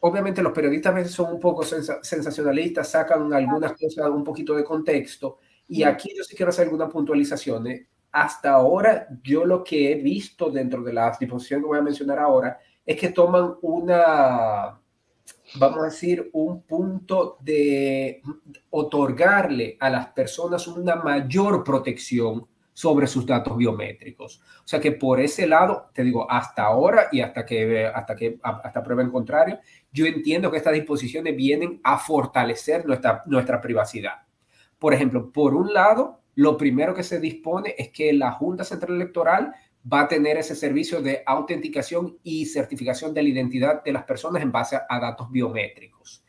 [0.00, 4.64] obviamente los periodistas a veces son un poco sensacionalistas, sacan algunas cosas un poquito de
[4.64, 5.38] contexto
[5.68, 7.86] y aquí yo sí quiero hacer algunas puntualizaciones.
[8.12, 12.18] Hasta ahora, yo lo que he visto dentro de las disposiciones que voy a mencionar
[12.18, 14.79] ahora es que toman una,
[15.54, 18.22] vamos a decir, un punto de
[18.70, 24.40] otorgarle a las personas una mayor protección sobre sus datos biométricos.
[24.64, 28.38] O sea que por ese lado, te digo, hasta ahora y hasta que hasta que
[28.42, 29.58] hasta prueba en contrario,
[29.92, 34.22] yo entiendo que estas disposiciones vienen a fortalecer nuestra, nuestra privacidad.
[34.78, 38.94] Por ejemplo, por un lado, lo primero que se dispone es que la Junta Central
[38.94, 39.52] Electoral
[39.90, 44.42] va a tener ese servicio de autenticación y certificación de la identidad de las personas
[44.42, 46.22] en base a, datos biométricos.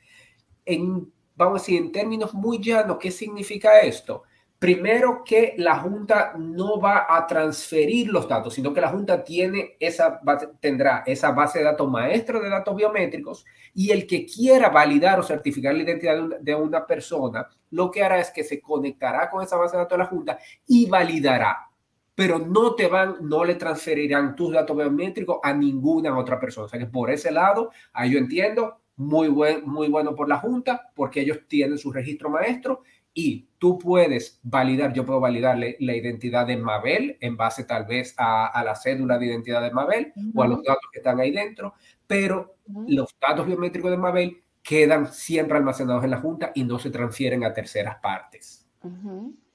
[0.65, 4.23] En, vamos a decir, en términos muy llanos, ¿qué significa esto?
[4.57, 9.75] Primero que la Junta no va a transferir los datos, sino que la Junta tiene
[9.79, 10.21] esa
[10.59, 13.43] tendrá esa base de datos maestro de datos biométricos
[13.73, 17.89] y el que quiera validar o certificar la identidad de una, de una persona, lo
[17.89, 20.85] que hará es que se conectará con esa base de datos de la Junta y
[20.85, 21.70] validará
[22.15, 26.65] pero no te van, no le transferirán tus datos biométricos a ninguna otra persona.
[26.65, 30.37] O sea que por ese lado, ahí yo entiendo, muy, buen, muy bueno por la
[30.37, 32.83] Junta, porque ellos tienen su registro maestro
[33.13, 38.13] y tú puedes validar, yo puedo validarle la identidad de Mabel en base tal vez
[38.17, 41.73] a, la cédula de identidad de Mabel o a los datos que están ahí dentro,
[42.07, 42.55] pero
[42.87, 47.43] los datos biométricos de Mabel quedan siempre almacenados en la Junta y no se transfieren
[47.43, 48.67] a terceras partes.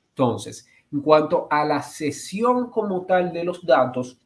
[0.08, 4.18] Entonces, en cuanto a la sesión como tal de los datos,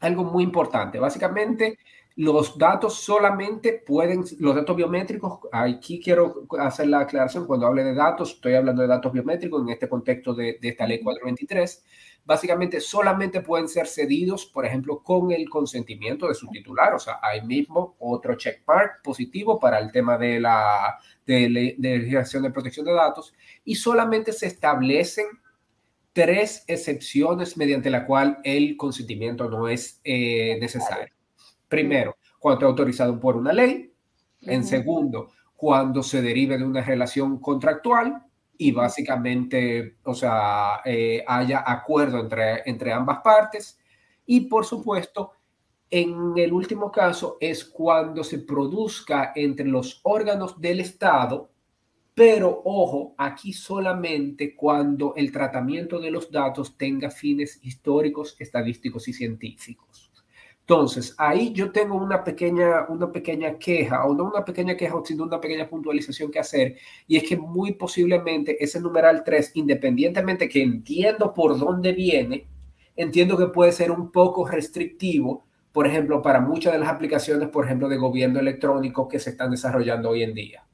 [0.00, 0.98] algo muy importante.
[0.98, 1.78] Básicamente,
[2.16, 7.94] los datos solamente pueden, los datos biométricos, aquí quiero hacer la aclaración, cuando hable de
[7.94, 11.84] datos, estoy hablando de datos biométricos en este contexto de, esta ley 423,
[12.26, 17.18] básicamente solamente pueden ser cedidos, por ejemplo, con el consentimiento de su titular, o sea,
[17.22, 22.84] hay mismo otro checkmark positivo para el tema de la de, de legislación de protección
[22.84, 23.34] de datos,
[23.64, 25.24] y solamente se establecen
[26.14, 31.12] tres excepciones mediante la cual el consentimiento no es eh, necesario.
[31.68, 33.90] Primero, cuando está autorizado por una ley.
[34.42, 38.22] En segundo, cuando se derive de una relación contractual
[38.56, 43.78] y básicamente, o sea, eh, haya acuerdo entre, entre ambas partes.
[44.26, 45.32] Y por supuesto,
[45.90, 51.50] en el último caso es cuando se produzca entre los órganos del Estado
[52.14, 59.12] pero ojo, aquí solamente cuando el tratamiento de los datos tenga fines históricos, estadísticos y
[59.12, 60.12] científicos.
[60.60, 65.24] Entonces, ahí yo tengo una pequeña, una pequeña queja, o no una pequeña queja, sino
[65.24, 70.62] una pequeña puntualización que hacer, y es que muy posiblemente ese numeral 3, independientemente que
[70.62, 72.46] entiendo por dónde viene,
[72.96, 77.66] entiendo que puede ser un poco restrictivo, por ejemplo, para muchas de las aplicaciones, por
[77.66, 80.64] ejemplo, de gobierno electrónico que se están desarrollando hoy en día.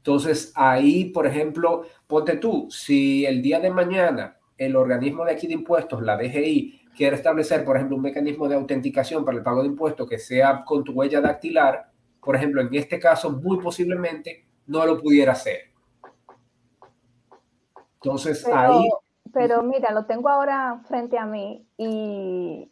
[0.00, 5.46] Entonces, ahí, por ejemplo, ponte tú, si el día de mañana el organismo de aquí
[5.46, 9.60] de impuestos, la DGI, quiere establecer, por ejemplo, un mecanismo de autenticación para el pago
[9.60, 11.90] de impuestos que sea con tu huella dactilar,
[12.22, 15.72] por ejemplo, en este caso, muy posiblemente no lo pudiera hacer.
[17.94, 18.88] Entonces, ahí...
[19.32, 22.70] Pero mira, lo tengo ahora frente a mí y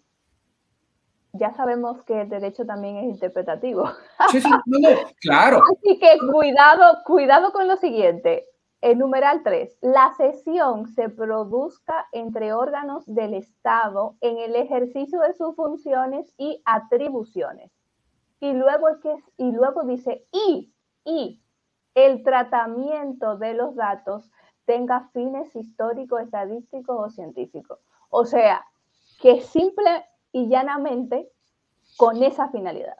[1.39, 3.89] ya sabemos que el derecho también es interpretativo.
[4.31, 4.51] Sí, sí,
[5.21, 5.63] claro.
[5.79, 8.47] Así que cuidado, cuidado con lo siguiente.
[8.81, 9.79] El numeral 3.
[9.81, 16.63] La sesión se produzca entre órganos del Estado en el ejercicio de sus funciones y
[16.65, 17.73] atribuciones.
[18.41, 20.73] Y luego, que, y luego dice, y,
[21.05, 21.43] y
[21.95, 24.31] el tratamiento de los datos
[24.65, 27.81] tenga fines históricos, estadísticos o científicos.
[28.11, 28.65] O sea,
[29.21, 31.31] que simple y llanamente
[31.97, 32.97] con esa finalidad.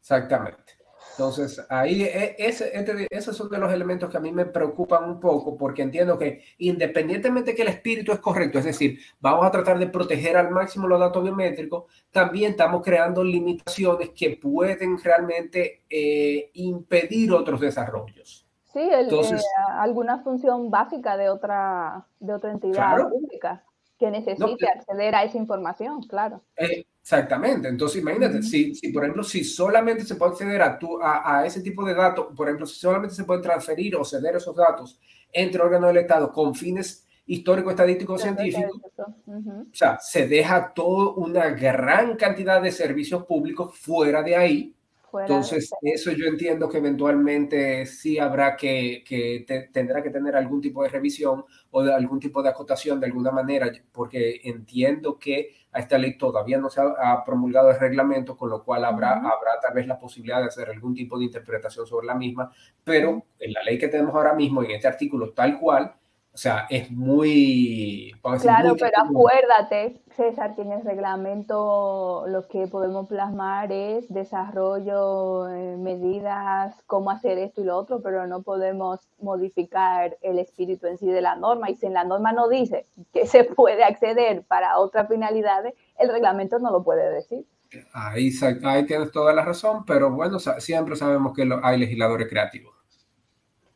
[0.00, 0.74] Exactamente.
[1.12, 5.04] Entonces, ahí e, ese, este, esos son de los elementos que a mí me preocupan
[5.08, 9.50] un poco porque entiendo que independientemente que el espíritu es correcto, es decir, vamos a
[9.50, 15.84] tratar de proteger al máximo los datos biométricos, también estamos creando limitaciones que pueden realmente
[15.88, 18.46] eh, impedir otros desarrollos.
[18.72, 23.64] Sí, Entonces, eh, alguna función básica de otra, de otra entidad pública
[23.98, 26.42] que necesite acceder a esa información, claro.
[26.56, 27.68] Exactamente.
[27.68, 31.46] Entonces, imagínate, si, si, por ejemplo, si solamente se puede acceder a, tu, a, a,
[31.46, 34.98] ese tipo de datos, por ejemplo, si solamente se pueden transferir o ceder esos datos
[35.32, 38.80] entre órganos del Estado con fines históricos, estadísticos, científicos,
[39.26, 44.76] o sea, se deja toda una gran cantidad de servicios públicos fuera de ahí
[45.20, 50.82] Entonces, eso yo entiendo que eventualmente sí habrá que, que tendrá que tener algún tipo
[50.82, 55.80] de revisión o de algún tipo de acotación de alguna manera, porque entiendo que a
[55.80, 59.74] esta ley todavía no se ha, promulgado el reglamento, con lo cual habrá, habrá tal
[59.74, 62.52] vez la posibilidad de hacer algún tipo de interpretación sobre la misma,
[62.82, 65.94] pero en la ley que tenemos ahora mismo, en este artículo tal cual,
[66.34, 68.12] o sea, es muy...
[68.40, 75.76] Claro, pero acuérdate, César, que en el reglamento lo que podemos plasmar es desarrollo, eh,
[75.76, 81.06] medidas, cómo hacer esto y lo otro, pero no podemos modificar el espíritu en sí
[81.06, 81.70] de la norma.
[81.70, 86.08] Y si en la norma no dice que se puede acceder para otras finalidades, el
[86.08, 87.46] reglamento no lo puede decir.
[87.92, 88.32] Ahí,
[88.64, 92.74] ahí tienes toda la razón, pero bueno, siempre sabemos que hay legisladores creativos.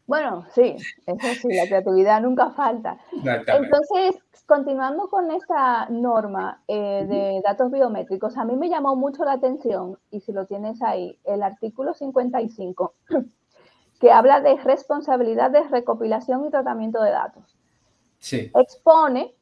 [0.08, 2.98] Bueno, sí, eso sí, la creatividad nunca falta.
[3.12, 9.32] Entonces, continuando con esta norma eh, de datos biométricos, a mí me llamó mucho la
[9.32, 12.94] atención, y si lo tienes ahí, el artículo 55,
[14.00, 17.44] que habla de responsabilidad de recopilación y tratamiento de datos.
[18.18, 18.50] Sí.
[18.54, 19.34] Expone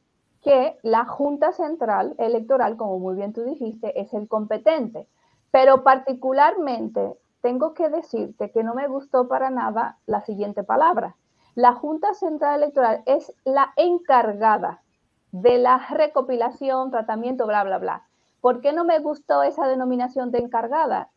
[0.43, 5.07] que la Junta Central Electoral, como muy bien tú dijiste, es el competente,
[5.49, 7.13] pero particularmente
[7.47, 11.15] tengo que decirte que no me gustó para nada la siguiente palabra.
[11.55, 14.83] La Junta Central Electoral es la encargada
[15.31, 18.05] de la recopilación, tratamiento, bla, bla, bla.
[18.41, 21.09] ¿Por qué no me gustó esa denominación de encargada?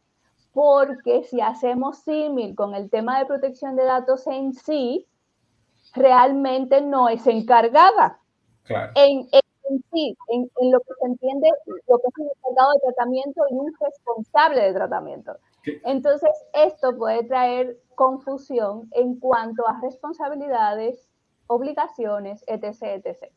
[0.52, 5.08] Porque si hacemos símil con el tema de protección de datos en sí,
[5.96, 8.20] realmente no es encargada.
[8.94, 9.28] En,
[9.92, 13.54] sí, en, en, lo que se entiende, lo que es un encargado de tratamiento y
[13.54, 15.36] un responsable de tratamiento.
[15.84, 21.08] Entonces, esto puede traer confusión en cuanto a responsabilidades,
[21.46, 23.32] obligaciones, etc., etc.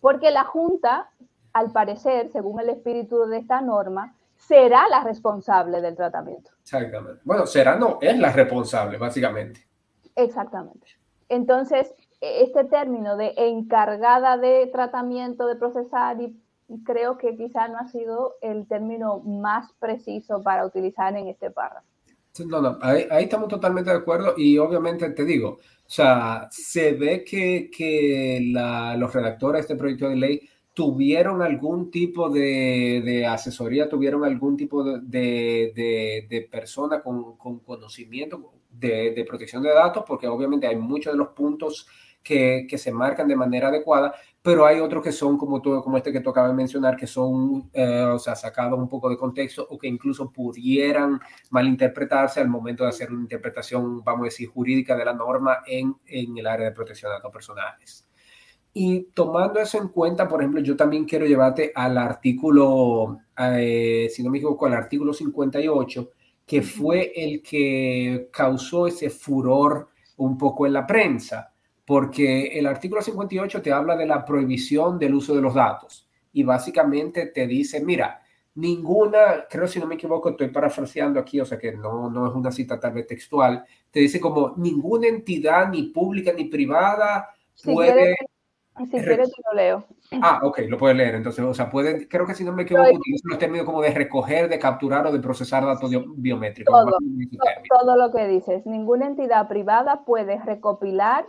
[0.00, 1.10] Porque la Junta,
[1.52, 6.50] al parecer, según el espíritu de esta norma, será la responsable del tratamiento.
[6.62, 7.20] Exactamente.
[7.24, 9.66] Bueno, será no, es la responsable, básicamente.
[10.14, 10.86] Exactamente.
[11.28, 16.36] Entonces, este término de encargada de tratamiento, de procesar y
[16.84, 21.86] creo que quizá no ha sido el término más preciso para utilizar en este párrafo.
[22.46, 27.24] No, no, ahí, estamos totalmente de acuerdo y obviamente te digo, o sea, se ve
[27.24, 28.52] que, que
[28.96, 34.56] los redactores de este proyecto de ley tuvieron algún tipo de, de asesoría, tuvieron algún
[34.56, 40.76] tipo de, de, de persona con, con conocimiento de, protección de datos, porque obviamente hay
[40.76, 41.86] muchos de los puntos
[42.28, 45.96] que, que, se marcan de manera adecuada, pero hay otros que son como, todo, como
[45.96, 49.78] este que tocaba mencionar, que son, eh, o sea, sacados un poco de contexto o
[49.78, 51.18] que incluso pudieran
[51.48, 55.96] malinterpretarse al momento de hacer una interpretación, vamos a decir, jurídica de la norma en,
[56.04, 58.06] en el área de protección de datos personales.
[58.74, 64.22] Y tomando eso en cuenta, por ejemplo, yo también quiero llevarte al artículo, eh, si
[64.22, 66.10] no me equivoco, al artículo 58,
[66.44, 71.54] que fue el que causó ese furor un poco en la prensa
[71.88, 76.42] porque el artículo 58 te habla de la prohibición del uso de los datos y
[76.42, 78.20] básicamente te dice, mira,
[78.56, 82.34] ninguna, creo si no me equivoco, estoy parafraseando aquí, o sea que no, no es
[82.34, 87.30] una cita tal vez textual, te dice como ninguna entidad, ni pública ni privada,
[87.64, 88.16] puede...
[88.76, 89.84] si quieres, lo leo.
[90.20, 91.14] Ah, ok, lo puedes leer.
[91.14, 93.92] Entonces, o sea, pueden, creo que si no me equivoco, utilizan los términos como de
[93.92, 96.70] recoger, de capturar o de procesar datos biométricos.
[96.70, 96.98] Todo,
[97.80, 98.66] todo lo que dices.
[98.66, 101.24] Ninguna entidad privada puede recopilar,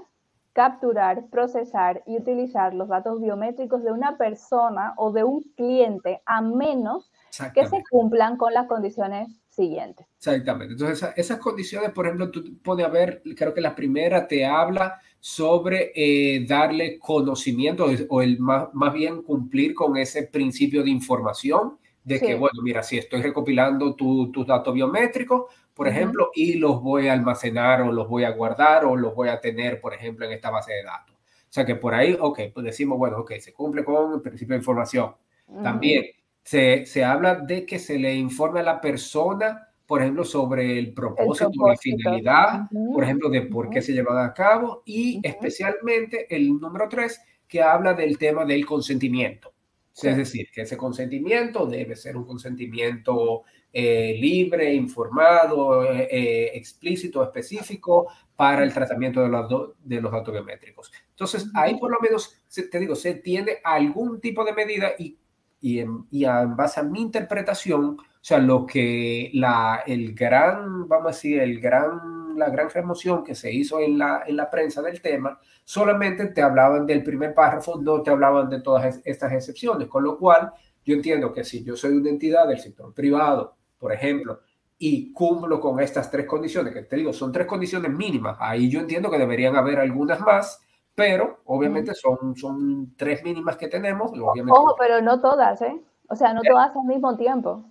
[0.54, 6.42] capturar, procesar y utilizar los datos biométricos de una persona o de un cliente a
[6.42, 7.12] menos
[7.54, 10.06] que se cumplan con las condiciones siguientes.
[10.18, 10.74] Exactamente.
[10.74, 15.00] Entonces, esas, condiciones, por ejemplo, tú pones a ver, creo que la primera te habla
[15.20, 21.78] sobre eh, darle conocimiento o el más, más bien cumplir con ese principio de información
[22.04, 25.46] de que, bueno, mira, si estoy recopilando tus datos biométricos,
[25.80, 29.30] por ejemplo, y los voy a almacenar o los voy a guardar o los voy
[29.30, 31.16] a tener, por ejemplo, en esta base de datos.
[31.16, 34.56] O sea que por ahí, ok, pues decimos, bueno, ok, se cumple con el principio
[34.56, 35.16] de información.
[35.64, 36.04] También
[36.44, 40.94] se, se, habla de que se le informe a la persona, por ejemplo, sobre el
[40.94, 42.64] propósito, la finalidad,
[42.94, 47.62] por ejemplo, de por qué se llevan a cabo y especialmente el número tres, que
[47.62, 49.54] habla del tema del consentimiento.
[49.96, 57.24] Es decir, que ese consentimiento debe ser un consentimiento eh, libre, informado, eh, eh, explícito,
[57.24, 60.92] específico para el tratamiento de los, de los datos biométricos.
[61.12, 62.42] Entonces, ahí por lo menos,
[62.72, 65.18] te digo, se tiene algún tipo de medida y,
[65.62, 70.88] y, en, y en base a mi interpretación, o sea, lo que la, el gran,
[70.88, 74.50] vamos a decir, el gran, la gran remoción que se hizo en la, en la
[74.50, 79.32] prensa del tema, solamente te hablaban del primer párrafo, no te hablaban de todas estas
[79.34, 80.52] excepciones, con lo cual
[80.84, 84.42] yo entiendo que si yo soy una entidad del sector privado, por ejemplo,
[84.78, 88.38] y cumplo con estas tres condiciones, que te digo, son tres condiciones mínimas.
[88.40, 90.62] Ahí yo entiendo que deberían haber algunas más,
[90.96, 94.12] pero obviamente son, son tres mínimas que tenemos.
[94.12, 95.82] Obviamente, Ojo, pero no todas, ¿eh?
[96.10, 97.64] O sea, no todas al mismo tiempo.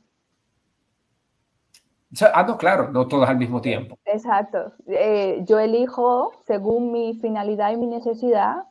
[2.35, 3.99] ah, no, claro, no todas al mismo tiempo.
[4.05, 4.73] Exacto.
[4.87, 8.65] Eh, yo elijo según mi finalidad y mi necesidad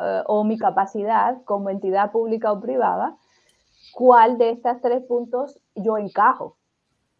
[0.00, 3.16] eh, o mi capacidad como entidad pública o privada,
[3.92, 6.56] cuál de estos tres puntos yo encajo.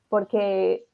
[0.09, 0.86] Porque...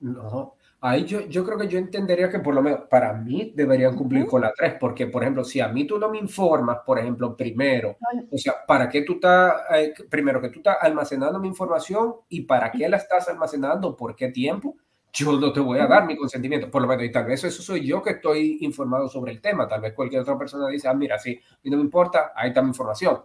[0.00, 3.94] No, ahí yo, yo creo que yo entendería que por lo menos para mí deberían
[3.94, 6.98] cumplir con la tres, porque por ejemplo, si a mí tú no me informas, por
[6.98, 7.96] ejemplo, primero,
[8.30, 12.40] o sea, ¿para qué tú estás, eh, primero que tú estás almacenando mi información y
[12.40, 14.76] para qué la estás almacenando, por qué tiempo?
[15.12, 17.62] yo no te voy a dar mi consentimiento, por lo menos, y tal vez eso
[17.62, 20.94] soy yo que estoy informado sobre el tema, tal vez cualquier otra persona dice, ah,
[20.94, 23.20] mira, sí, y no me importa, ahí está mi información.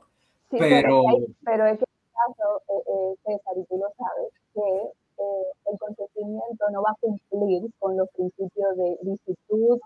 [0.50, 1.04] pero...
[1.46, 5.80] Pero es que en caso, eh, eh, César, y tú lo sabes, que eh, el
[5.80, 9.80] consentimiento no va a cumplir con los principios de licitud,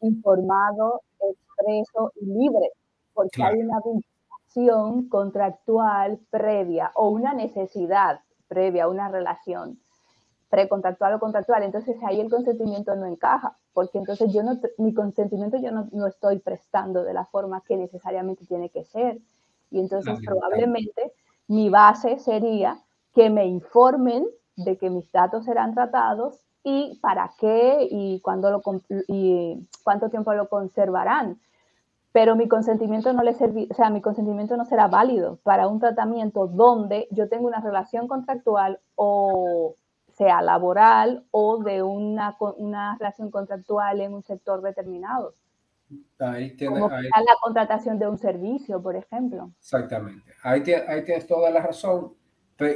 [0.00, 2.70] informado, expreso y libre,
[3.12, 9.78] porque hay una vinculación contractual previa o una necesidad previa a una relación
[10.48, 15.58] precontractual o contractual, entonces ahí el consentimiento no encaja, porque entonces yo no, mi consentimiento
[15.58, 19.18] yo no, no estoy prestando de la forma que necesariamente tiene que ser.
[19.70, 21.12] Y entonces probablemente
[21.50, 22.78] mi base sería
[23.12, 24.24] que me informen
[24.54, 28.62] de que mis datos serán tratados y para qué y, cuándo lo,
[29.08, 31.40] y cuánto tiempo lo conservarán.
[32.12, 36.46] Pero mi consentimiento no le o sea, mi consentimiento no será válido para un tratamiento
[36.46, 39.74] donde yo tengo una relación contractual o
[40.12, 45.34] sea laboral o de una, una relación contractual en un sector determinado.
[46.18, 49.52] Ahí Como la contratación de un servicio, por ejemplo.
[49.58, 50.32] Exactamente.
[50.42, 52.14] Ahí, ahí tienes toda la razón.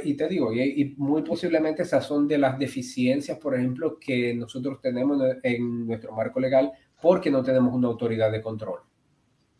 [0.03, 4.81] Y te digo, y, muy posiblemente esas son de las deficiencias, por ejemplo, que nosotros
[4.81, 8.79] tenemos en nuestro marco legal porque no tenemos una autoridad de control.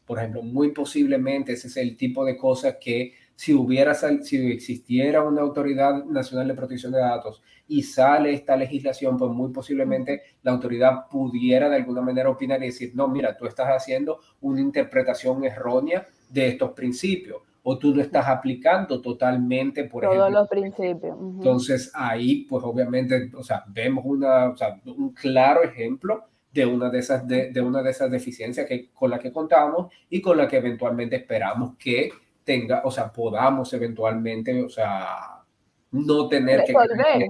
[0.04, 5.22] Por ejemplo, muy posiblemente ese es el tipo de cosas que si hubiera si existiera
[5.22, 10.52] una autoridad nacional de protección de datos y sale esta legislación, pues muy posiblemente la
[10.52, 15.44] autoridad pudiera de alguna manera opinar y decir, no, mira, tú estás haciendo una interpretación
[15.44, 21.18] errónea de estos principios o tú lo estás aplicando totalmente, por Todos los principios.
[21.20, 26.90] Entonces ahí, pues obviamente, o sea, vemos una, o sea, un claro ejemplo de una
[26.92, 30.38] de esas, de, de una de esas deficiencias que, con la que contamos y con
[30.38, 32.12] la que eventualmente esperamos que
[32.46, 35.44] tenga, o sea, podamos eventualmente, o sea,
[35.92, 36.74] no tener que...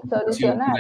[0.07, 0.75] solucionar.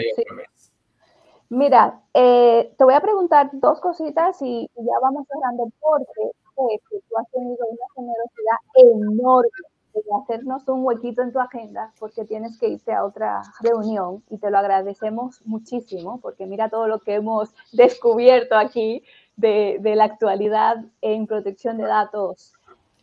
[1.49, 7.29] Mira, eh, te voy a preguntar dos cositas y, ya vamos cerrando porque tú has
[7.31, 9.49] tenido una generosidad enorme
[9.93, 14.37] de hacernos un huequito en tu agenda porque tienes que irte a otra reunión y
[14.37, 19.03] te lo agradecemos muchísimo porque mira todo lo que hemos descubierto aquí
[19.37, 22.53] de, de la actualidad en protección de datos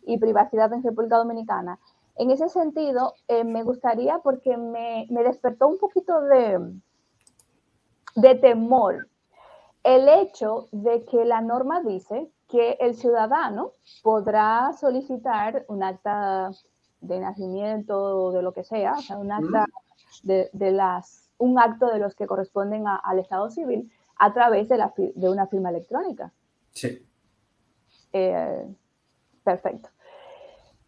[0.05, 1.79] y privacidad en República Dominicana.
[2.15, 6.59] En ese sentido, eh, me gustaría, porque me, me, despertó un poquito de,
[8.15, 9.07] de temor
[9.83, 16.51] el hecho de que la norma dice que el ciudadano podrá solicitar un acta
[17.01, 19.65] de nacimiento o de lo que sea, o sea, un acta
[20.23, 24.77] de, de las, un acto de los que corresponden al Estado civil a través de,
[24.77, 26.31] la, de una firma electrónica.
[26.71, 27.05] Sí.
[28.13, 28.67] Eh,
[29.43, 29.89] perfecto.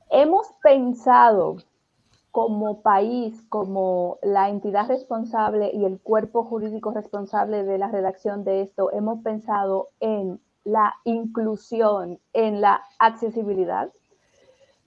[0.09, 1.57] Hemos pensado
[2.31, 8.61] como país, como la entidad responsable y el cuerpo jurídico responsable de la redacción de
[8.61, 13.89] esto, hemos pensado en la inclusión, en la accesibilidad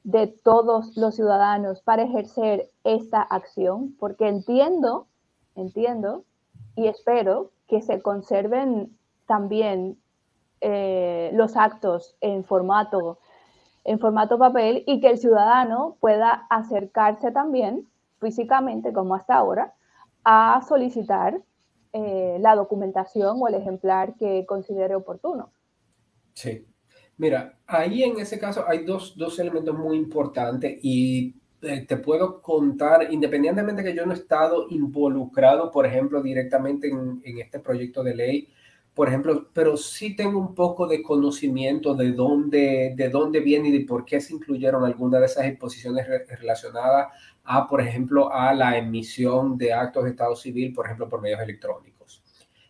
[0.04, 5.06] de todos los ciudadanos para ejercer esta acción, porque entiendo,
[5.54, 6.24] entiendo
[6.76, 8.96] y espero que se conserven
[9.26, 9.98] también
[10.60, 13.18] eh, los actos en formato
[13.88, 17.88] en formato papel y que el ciudadano pueda acercarse también
[18.20, 19.72] físicamente, como hasta ahora,
[20.24, 21.40] a solicitar
[21.94, 25.50] eh, la documentación o el ejemplar que considere oportuno.
[26.34, 26.66] Sí.
[27.16, 32.42] Mira, ahí en ese caso hay dos, dos elementos muy importantes y eh, te puedo
[32.42, 38.04] contar, independientemente que yo no he estado involucrado, por ejemplo, directamente en, en este proyecto
[38.04, 38.48] de ley,
[38.98, 43.78] por ejemplo, pero sí tengo un poco de conocimiento de dónde, de dónde viene y
[43.78, 47.06] de por qué se incluyeron algunas de esas exposiciones relacionadas
[47.44, 51.40] a, por ejemplo, a la emisión de actos de Estado civil, por ejemplo, por medios
[51.40, 52.24] electrónicos.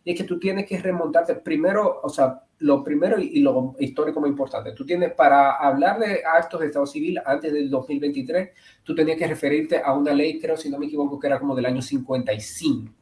[0.04, 4.28] es que tú tienes que remontarte primero, o sea, lo primero y, lo histórico más
[4.28, 4.72] importante.
[4.72, 8.50] Tú tienes, para hablar de actos de Estado civil antes del 2023,
[8.82, 11.54] tú tenías que referirte a una ley, creo, si no me equivoco, que era como
[11.54, 12.92] del año 55,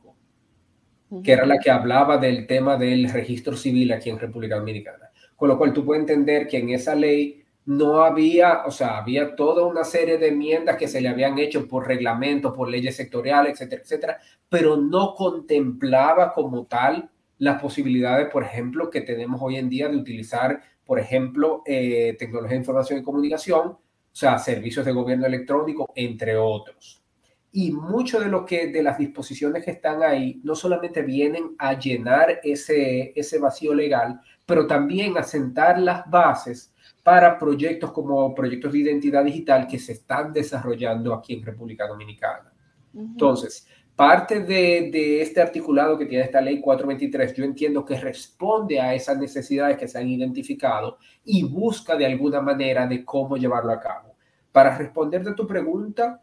[1.23, 5.11] que era la que hablaba del tema del registro civil aquí en República Dominicana.
[5.37, 9.35] Con lo cual tú puedes entender que en esa ley no había, o sea, había
[9.35, 13.53] toda una serie de enmiendas que se le habían hecho por reglamento, por leyes sectoriales,
[13.53, 19.69] etcétera, etcétera, pero no contemplaba como tal las posibilidades, por ejemplo, que tenemos hoy en
[19.69, 23.79] día de utilizar, por ejemplo, eh, tecnología de información y comunicación, o
[24.13, 27.03] sea, servicios de gobierno electrónico, entre otros.
[27.59, 31.73] Y mucho de lo que de las disposiciones que están ahí no solamente vienen a
[31.73, 38.75] llenar ese, ese vacío legal, pero también a sentar las bases para proyectos como proyectos
[38.75, 42.53] de identidad digital que se están desarrollando aquí en República Dominicana.
[42.95, 48.93] Entonces, parte de, este articulado que tiene esta ley 423, yo entiendo que responde a
[48.93, 53.81] esas necesidades que se han identificado y busca de alguna manera de cómo llevarlo a
[53.81, 54.15] cabo.
[54.53, 56.21] Para responder de tu pregunta,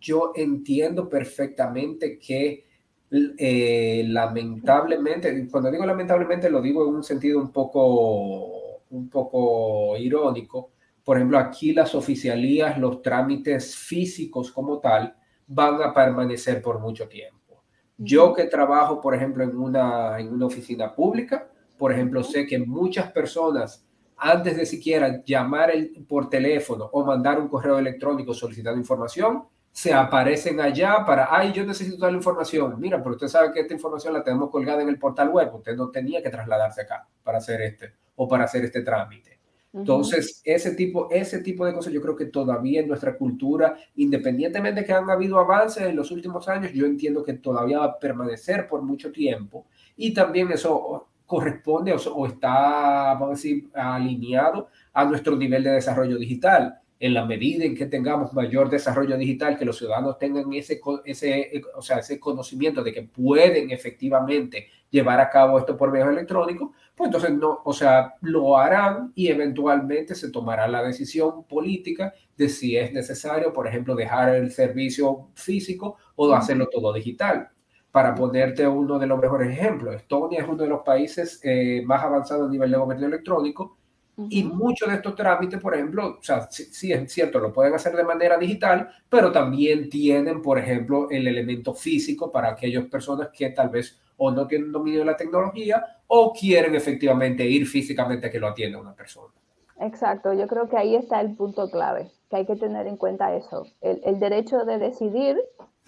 [0.00, 2.66] yo entiendo perfectamente que
[3.10, 10.70] eh, lamentablemente, cuando digo lamentablemente lo digo en un sentido un poco un poco irónico.
[11.04, 17.08] Por ejemplo, aquí las oficialías, los trámites físicos como tal, van a permanecer por mucho
[17.08, 17.62] tiempo.
[17.96, 22.58] Yo que trabajo, por ejemplo, en una, en una oficina pública, por ejemplo, sé que
[22.58, 23.84] muchas personas,
[24.16, 29.92] antes de siquiera llamar el, por teléfono o mandar un correo electrónico solicitando información, se
[29.92, 32.78] aparecen allá para, ay, yo necesito toda la información.
[32.78, 35.54] Mira, pero usted sabe que esta información la tenemos colgada en el portal web.
[35.54, 39.38] Usted no tenía que trasladarse acá para hacer este o para hacer este trámite.
[39.72, 44.80] Entonces, ese tipo, ese tipo de cosas yo creo que todavía en nuestra cultura, independientemente
[44.80, 47.98] de que han habido avances en los últimos años, yo entiendo que todavía va a
[47.98, 49.66] permanecer por mucho tiempo
[49.96, 56.18] y también eso corresponde o, está, vamos a decir, alineado a nuestro nivel de desarrollo
[56.18, 60.82] digital en la medida en que tengamos mayor desarrollo digital, que los ciudadanos tengan ese,
[61.06, 66.10] ese, o sea, ese conocimiento de que pueden efectivamente llevar a cabo esto por medios
[66.10, 72.12] electrónicos, pues entonces no, o sea, lo harán y eventualmente se tomará la decisión política
[72.36, 77.48] de si es necesario, por ejemplo, dejar el servicio físico o hacerlo todo digital.
[77.90, 82.04] Para ponerte uno de los mejores ejemplos, Estonia es uno de los países eh, más
[82.04, 83.79] avanzados a nivel de gobierno electrónico
[84.28, 87.94] y muchos de estos trámites, por ejemplo, o sea, sí, es cierto, lo pueden hacer
[87.94, 93.50] de manera digital, pero también tienen, por ejemplo, el elemento físico para aquellas personas que
[93.50, 98.30] tal vez o no tienen dominio de la tecnología o quieren efectivamente ir físicamente a
[98.30, 99.32] que lo atienda una persona.
[99.80, 103.34] Exacto, yo creo que ahí está el punto clave, que hay que tener en cuenta
[103.34, 105.38] eso, el, derecho de decidir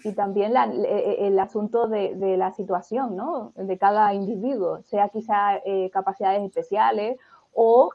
[0.03, 3.53] y también e, e, el asunto de, la situación, ¿no?
[3.55, 7.19] De cada individuo, sea quizá eh, capacidades especiales
[7.53, 7.91] o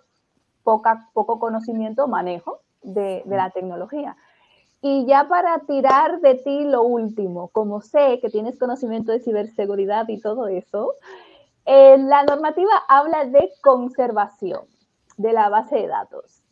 [1.12, 4.16] poco conocimiento o manejo de, la tecnología.
[4.80, 10.08] Y ya para tirar de ti lo último, como sé que tienes conocimiento de ciberseguridad
[10.08, 10.94] y todo eso,
[11.64, 14.62] eh, la normativa habla de conservación
[15.16, 16.42] de la base de datos.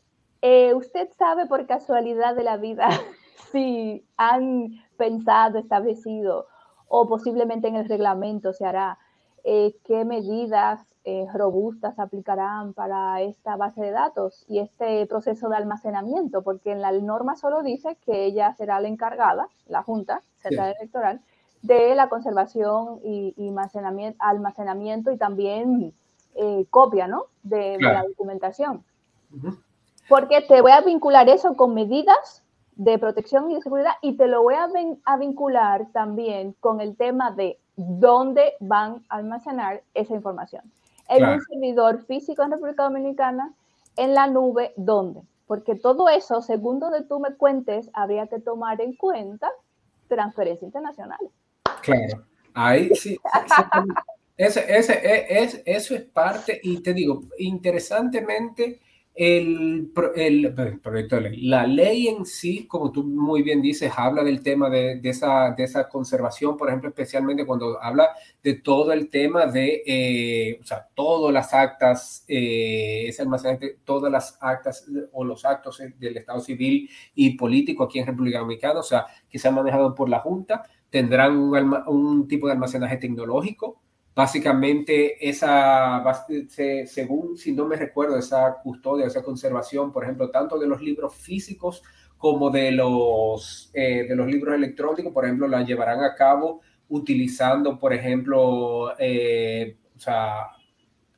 [0.43, 2.89] Eh, ¿Usted sabe por casualidad de la vida
[3.53, 6.47] si han pensado, establecido
[6.89, 8.99] o posiblemente en el reglamento se hará
[9.45, 15.55] eh, qué medidas eh, robustas aplicarán para esta base de datos y este proceso de
[15.55, 20.75] almacenamiento, porque en la norma solo dice que ella será la encargada, la Junta Central
[20.81, 21.21] Electoral,
[21.63, 23.33] de la conservación y,
[24.19, 25.95] almacenamiento, y también
[26.35, 27.27] eh, copia ¿no?
[27.45, 28.83] de, la documentación.
[30.09, 32.43] Porque te voy a vincular eso con medidas
[32.75, 34.69] de protección y de seguridad y te lo voy a,
[35.05, 40.63] a vincular también con el tema de dónde van a almacenar esa información.
[41.09, 43.53] En un servidor físico en República Dominicana,
[43.97, 45.23] en la nube, ¿dónde?
[45.47, 49.49] Porque todo eso, según donde tú me cuentes, habría que tomar en cuenta
[50.09, 51.19] transferencia internacional.
[51.83, 53.19] Claro, ahí sí.
[54.37, 58.81] ese, ese, e, es, eso es parte, y te digo, interesantemente,
[59.17, 61.41] el, el, proyecto de ley.
[61.47, 65.55] La ley en sí, como tú muy bien dices, habla del tema de, de, esa,
[65.57, 68.11] de esa conservación, por ejemplo, especialmente cuando habla
[68.43, 74.13] de todo el tema de, eh, o sea, todas las actas, eh, ese almacenaje, todas
[74.13, 78.83] las actas o los actos del Estado civil y político aquí en República Dominicana, o
[78.83, 83.81] sea, que se han manejado por la Junta, tendrán un, un tipo de almacenaje tecnológico
[84.17, 86.03] Básicamente, esa,
[86.87, 91.15] según, si no me recuerdo, esa custodia, esa conservación, por ejemplo, tanto de los libros
[91.15, 91.83] físicos
[92.17, 97.79] como de los, eh, de los libros electrónicos, por ejemplo, la llevarán a cabo utilizando,
[97.79, 100.47] por ejemplo, eh, o sea,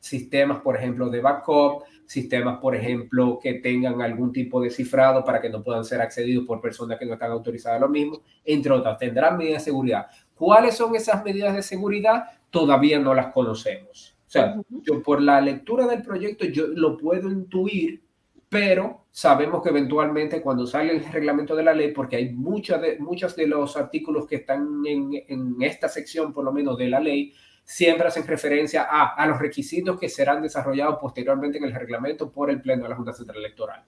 [0.01, 5.40] sistemas, por ejemplo, de backup, sistemas, por ejemplo, que tengan algún tipo de cifrado para
[5.40, 8.72] que no puedan ser accedidos por personas que no están autorizadas a lo mismo, entre
[8.72, 8.99] otras.
[8.99, 10.07] Tendrán medidas de seguridad.
[10.39, 12.24] ¿Cuáles son esas medidas de seguridad?
[12.51, 14.16] Todavía no las conocemos.
[14.26, 18.03] O sea, yo por la lectura del proyecto yo lo puedo intuir,
[18.49, 22.99] pero sabemos que eventualmente cuando sale el reglamento de la ley, porque hay muchas de,
[22.99, 27.01] muchos de los artículos que están en, en esta sección, por lo menos de la
[27.01, 27.32] ley,
[27.64, 32.51] siempre hacen referencia a, a, los requisitos que serán desarrollados posteriormente en el reglamento por
[32.51, 33.84] el Pleno de la Junta Central Electoral.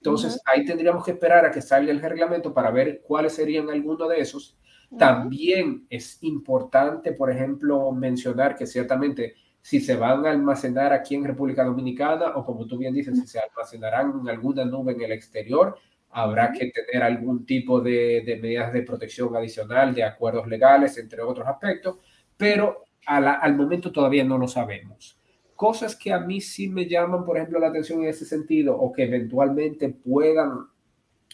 [0.00, 4.08] Entonces, ahí tendríamos que esperar a que salga el reglamento para ver cuáles serían algunos
[4.08, 4.56] de esos.
[4.98, 11.24] También es importante, por ejemplo, mencionar que ciertamente si se van a almacenar aquí en
[11.24, 15.12] República Dominicana o como tú bien dices, si se almacenarán en alguna nube en el
[15.12, 15.76] exterior,
[16.10, 21.22] habrá que tener algún tipo de, de medidas de protección adicional, de acuerdos legales, entre
[21.22, 21.98] otros aspectos,
[22.36, 25.18] pero al momento todavía no lo sabemos.
[25.54, 28.92] Cosas que a mí sí me llaman, por ejemplo, la atención en ese sentido o
[28.92, 30.66] que eventualmente puedan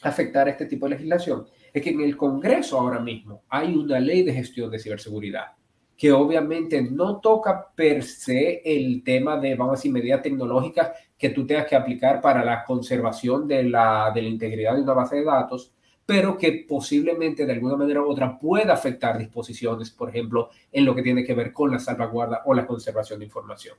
[0.03, 1.47] afectar este tipo de legislación,
[1.77, 5.49] es que en el Congreso ahora mismo hay una ley de gestión de ciberseguridad
[5.95, 11.29] que obviamente no toca per se el tema de, vamos a decir, medidas tecnológicas que
[11.31, 15.17] tú tengas que aplicar para la conservación de la, de la integridad de una base
[15.17, 15.75] de datos,
[16.07, 20.95] pero que posiblemente de alguna manera u otra pueda afectar disposiciones, por ejemplo, en lo
[20.95, 23.77] que tiene que ver con la salvaguarda o la conservación de información.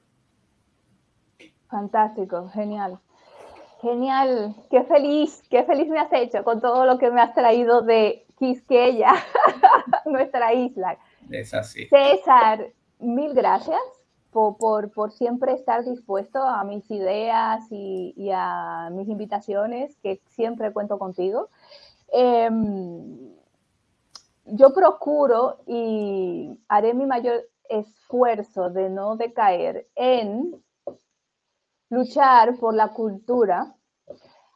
[1.68, 3.00] Fantástico, genial.
[3.82, 7.82] Genial, qué feliz, qué feliz me has hecho con todo lo que me has traído
[7.82, 9.14] de Quisqueya,
[10.06, 10.98] nuestra isla.
[11.30, 11.88] Es así.
[11.88, 12.68] César,
[13.00, 13.80] mil gracias
[14.32, 20.22] por, por, por siempre estar dispuesto a mis ideas y, y, a mis invitaciones, que
[20.30, 21.50] siempre cuento contigo.
[22.14, 22.50] Eh,
[24.46, 30.62] yo procuro y haré mi mayor esfuerzo de no decaer en
[31.90, 33.74] luchar por la cultura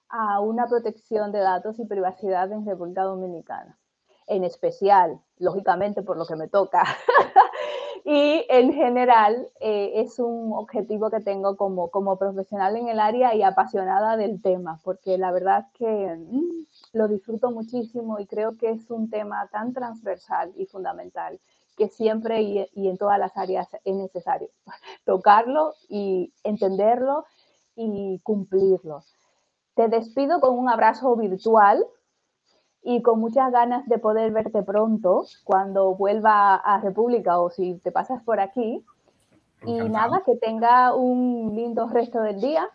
[0.10, 3.78] a una protección de datos y privacidad en República Dominicana.
[4.28, 6.84] En especial, lógicamente, por lo que me toca.
[8.06, 13.34] y en general eh, es un objetivo que tengo como, como profesional en el área
[13.36, 18.72] y apasionada del tema, porque la verdad que mm, lo disfruto muchísimo y creo que
[18.72, 21.40] es un tema tan transversal y fundamental
[21.82, 24.50] que siempre y, y en todas las áreas es necesario
[25.04, 27.26] tocarlo y entenderlo
[27.76, 29.04] y cumplirlo.
[29.74, 31.84] Te despido con un abrazo virtual
[32.84, 37.92] y con muchas ganas de poder verte pronto cuando vuelva a República o si te
[37.92, 38.86] pasas por aquí.
[39.66, 42.70] Y nada, que tenga un lindo resto del día.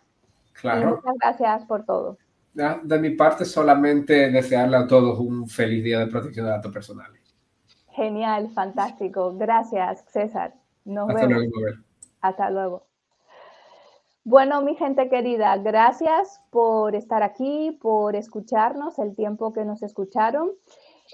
[0.53, 0.81] Claro.
[0.81, 2.17] Y muchas gracias por todo.
[2.53, 7.26] De mi parte, solamente desearle a todos un feliz día de protección de datos personales.
[7.97, 9.33] Genial, fantástico.
[9.35, 10.53] Gracias, César.
[10.85, 11.45] Nos Hasta vemos.
[11.47, 11.77] luego,
[12.21, 12.83] Hasta luego.
[14.23, 20.51] Bueno, mi gente querida, gracias por estar aquí, por escucharnos el tiempo que nos escucharon.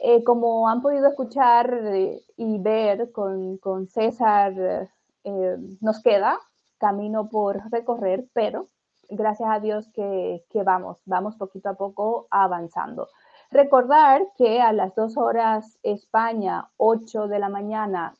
[0.03, 4.89] Eh, como han podido escuchar eh, y ver con, con César,
[5.23, 6.37] eh, nos queda
[6.79, 8.67] camino por recorrer, pero
[9.09, 13.07] gracias a Dios que, que, vamos, vamos poquito a poco avanzando.
[13.53, 18.15] Recordar que a las dos horas España, 8 de la mañana,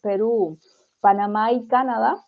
[0.00, 0.58] Perú,
[0.98, 2.24] Panamá y Canadá,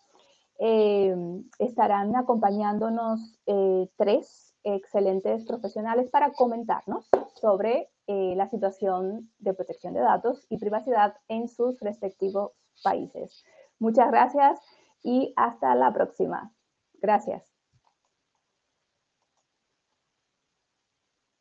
[0.57, 1.13] eh,
[1.57, 9.99] estarán acompañándonos eh, tres excelentes profesionales para comentarnos sobre eh, la situación de protección de
[9.99, 13.43] datos y privacidad en sus respectivos países.
[13.79, 14.61] Muchas gracias
[15.03, 16.53] y hasta la próxima.
[17.01, 17.58] Gracias.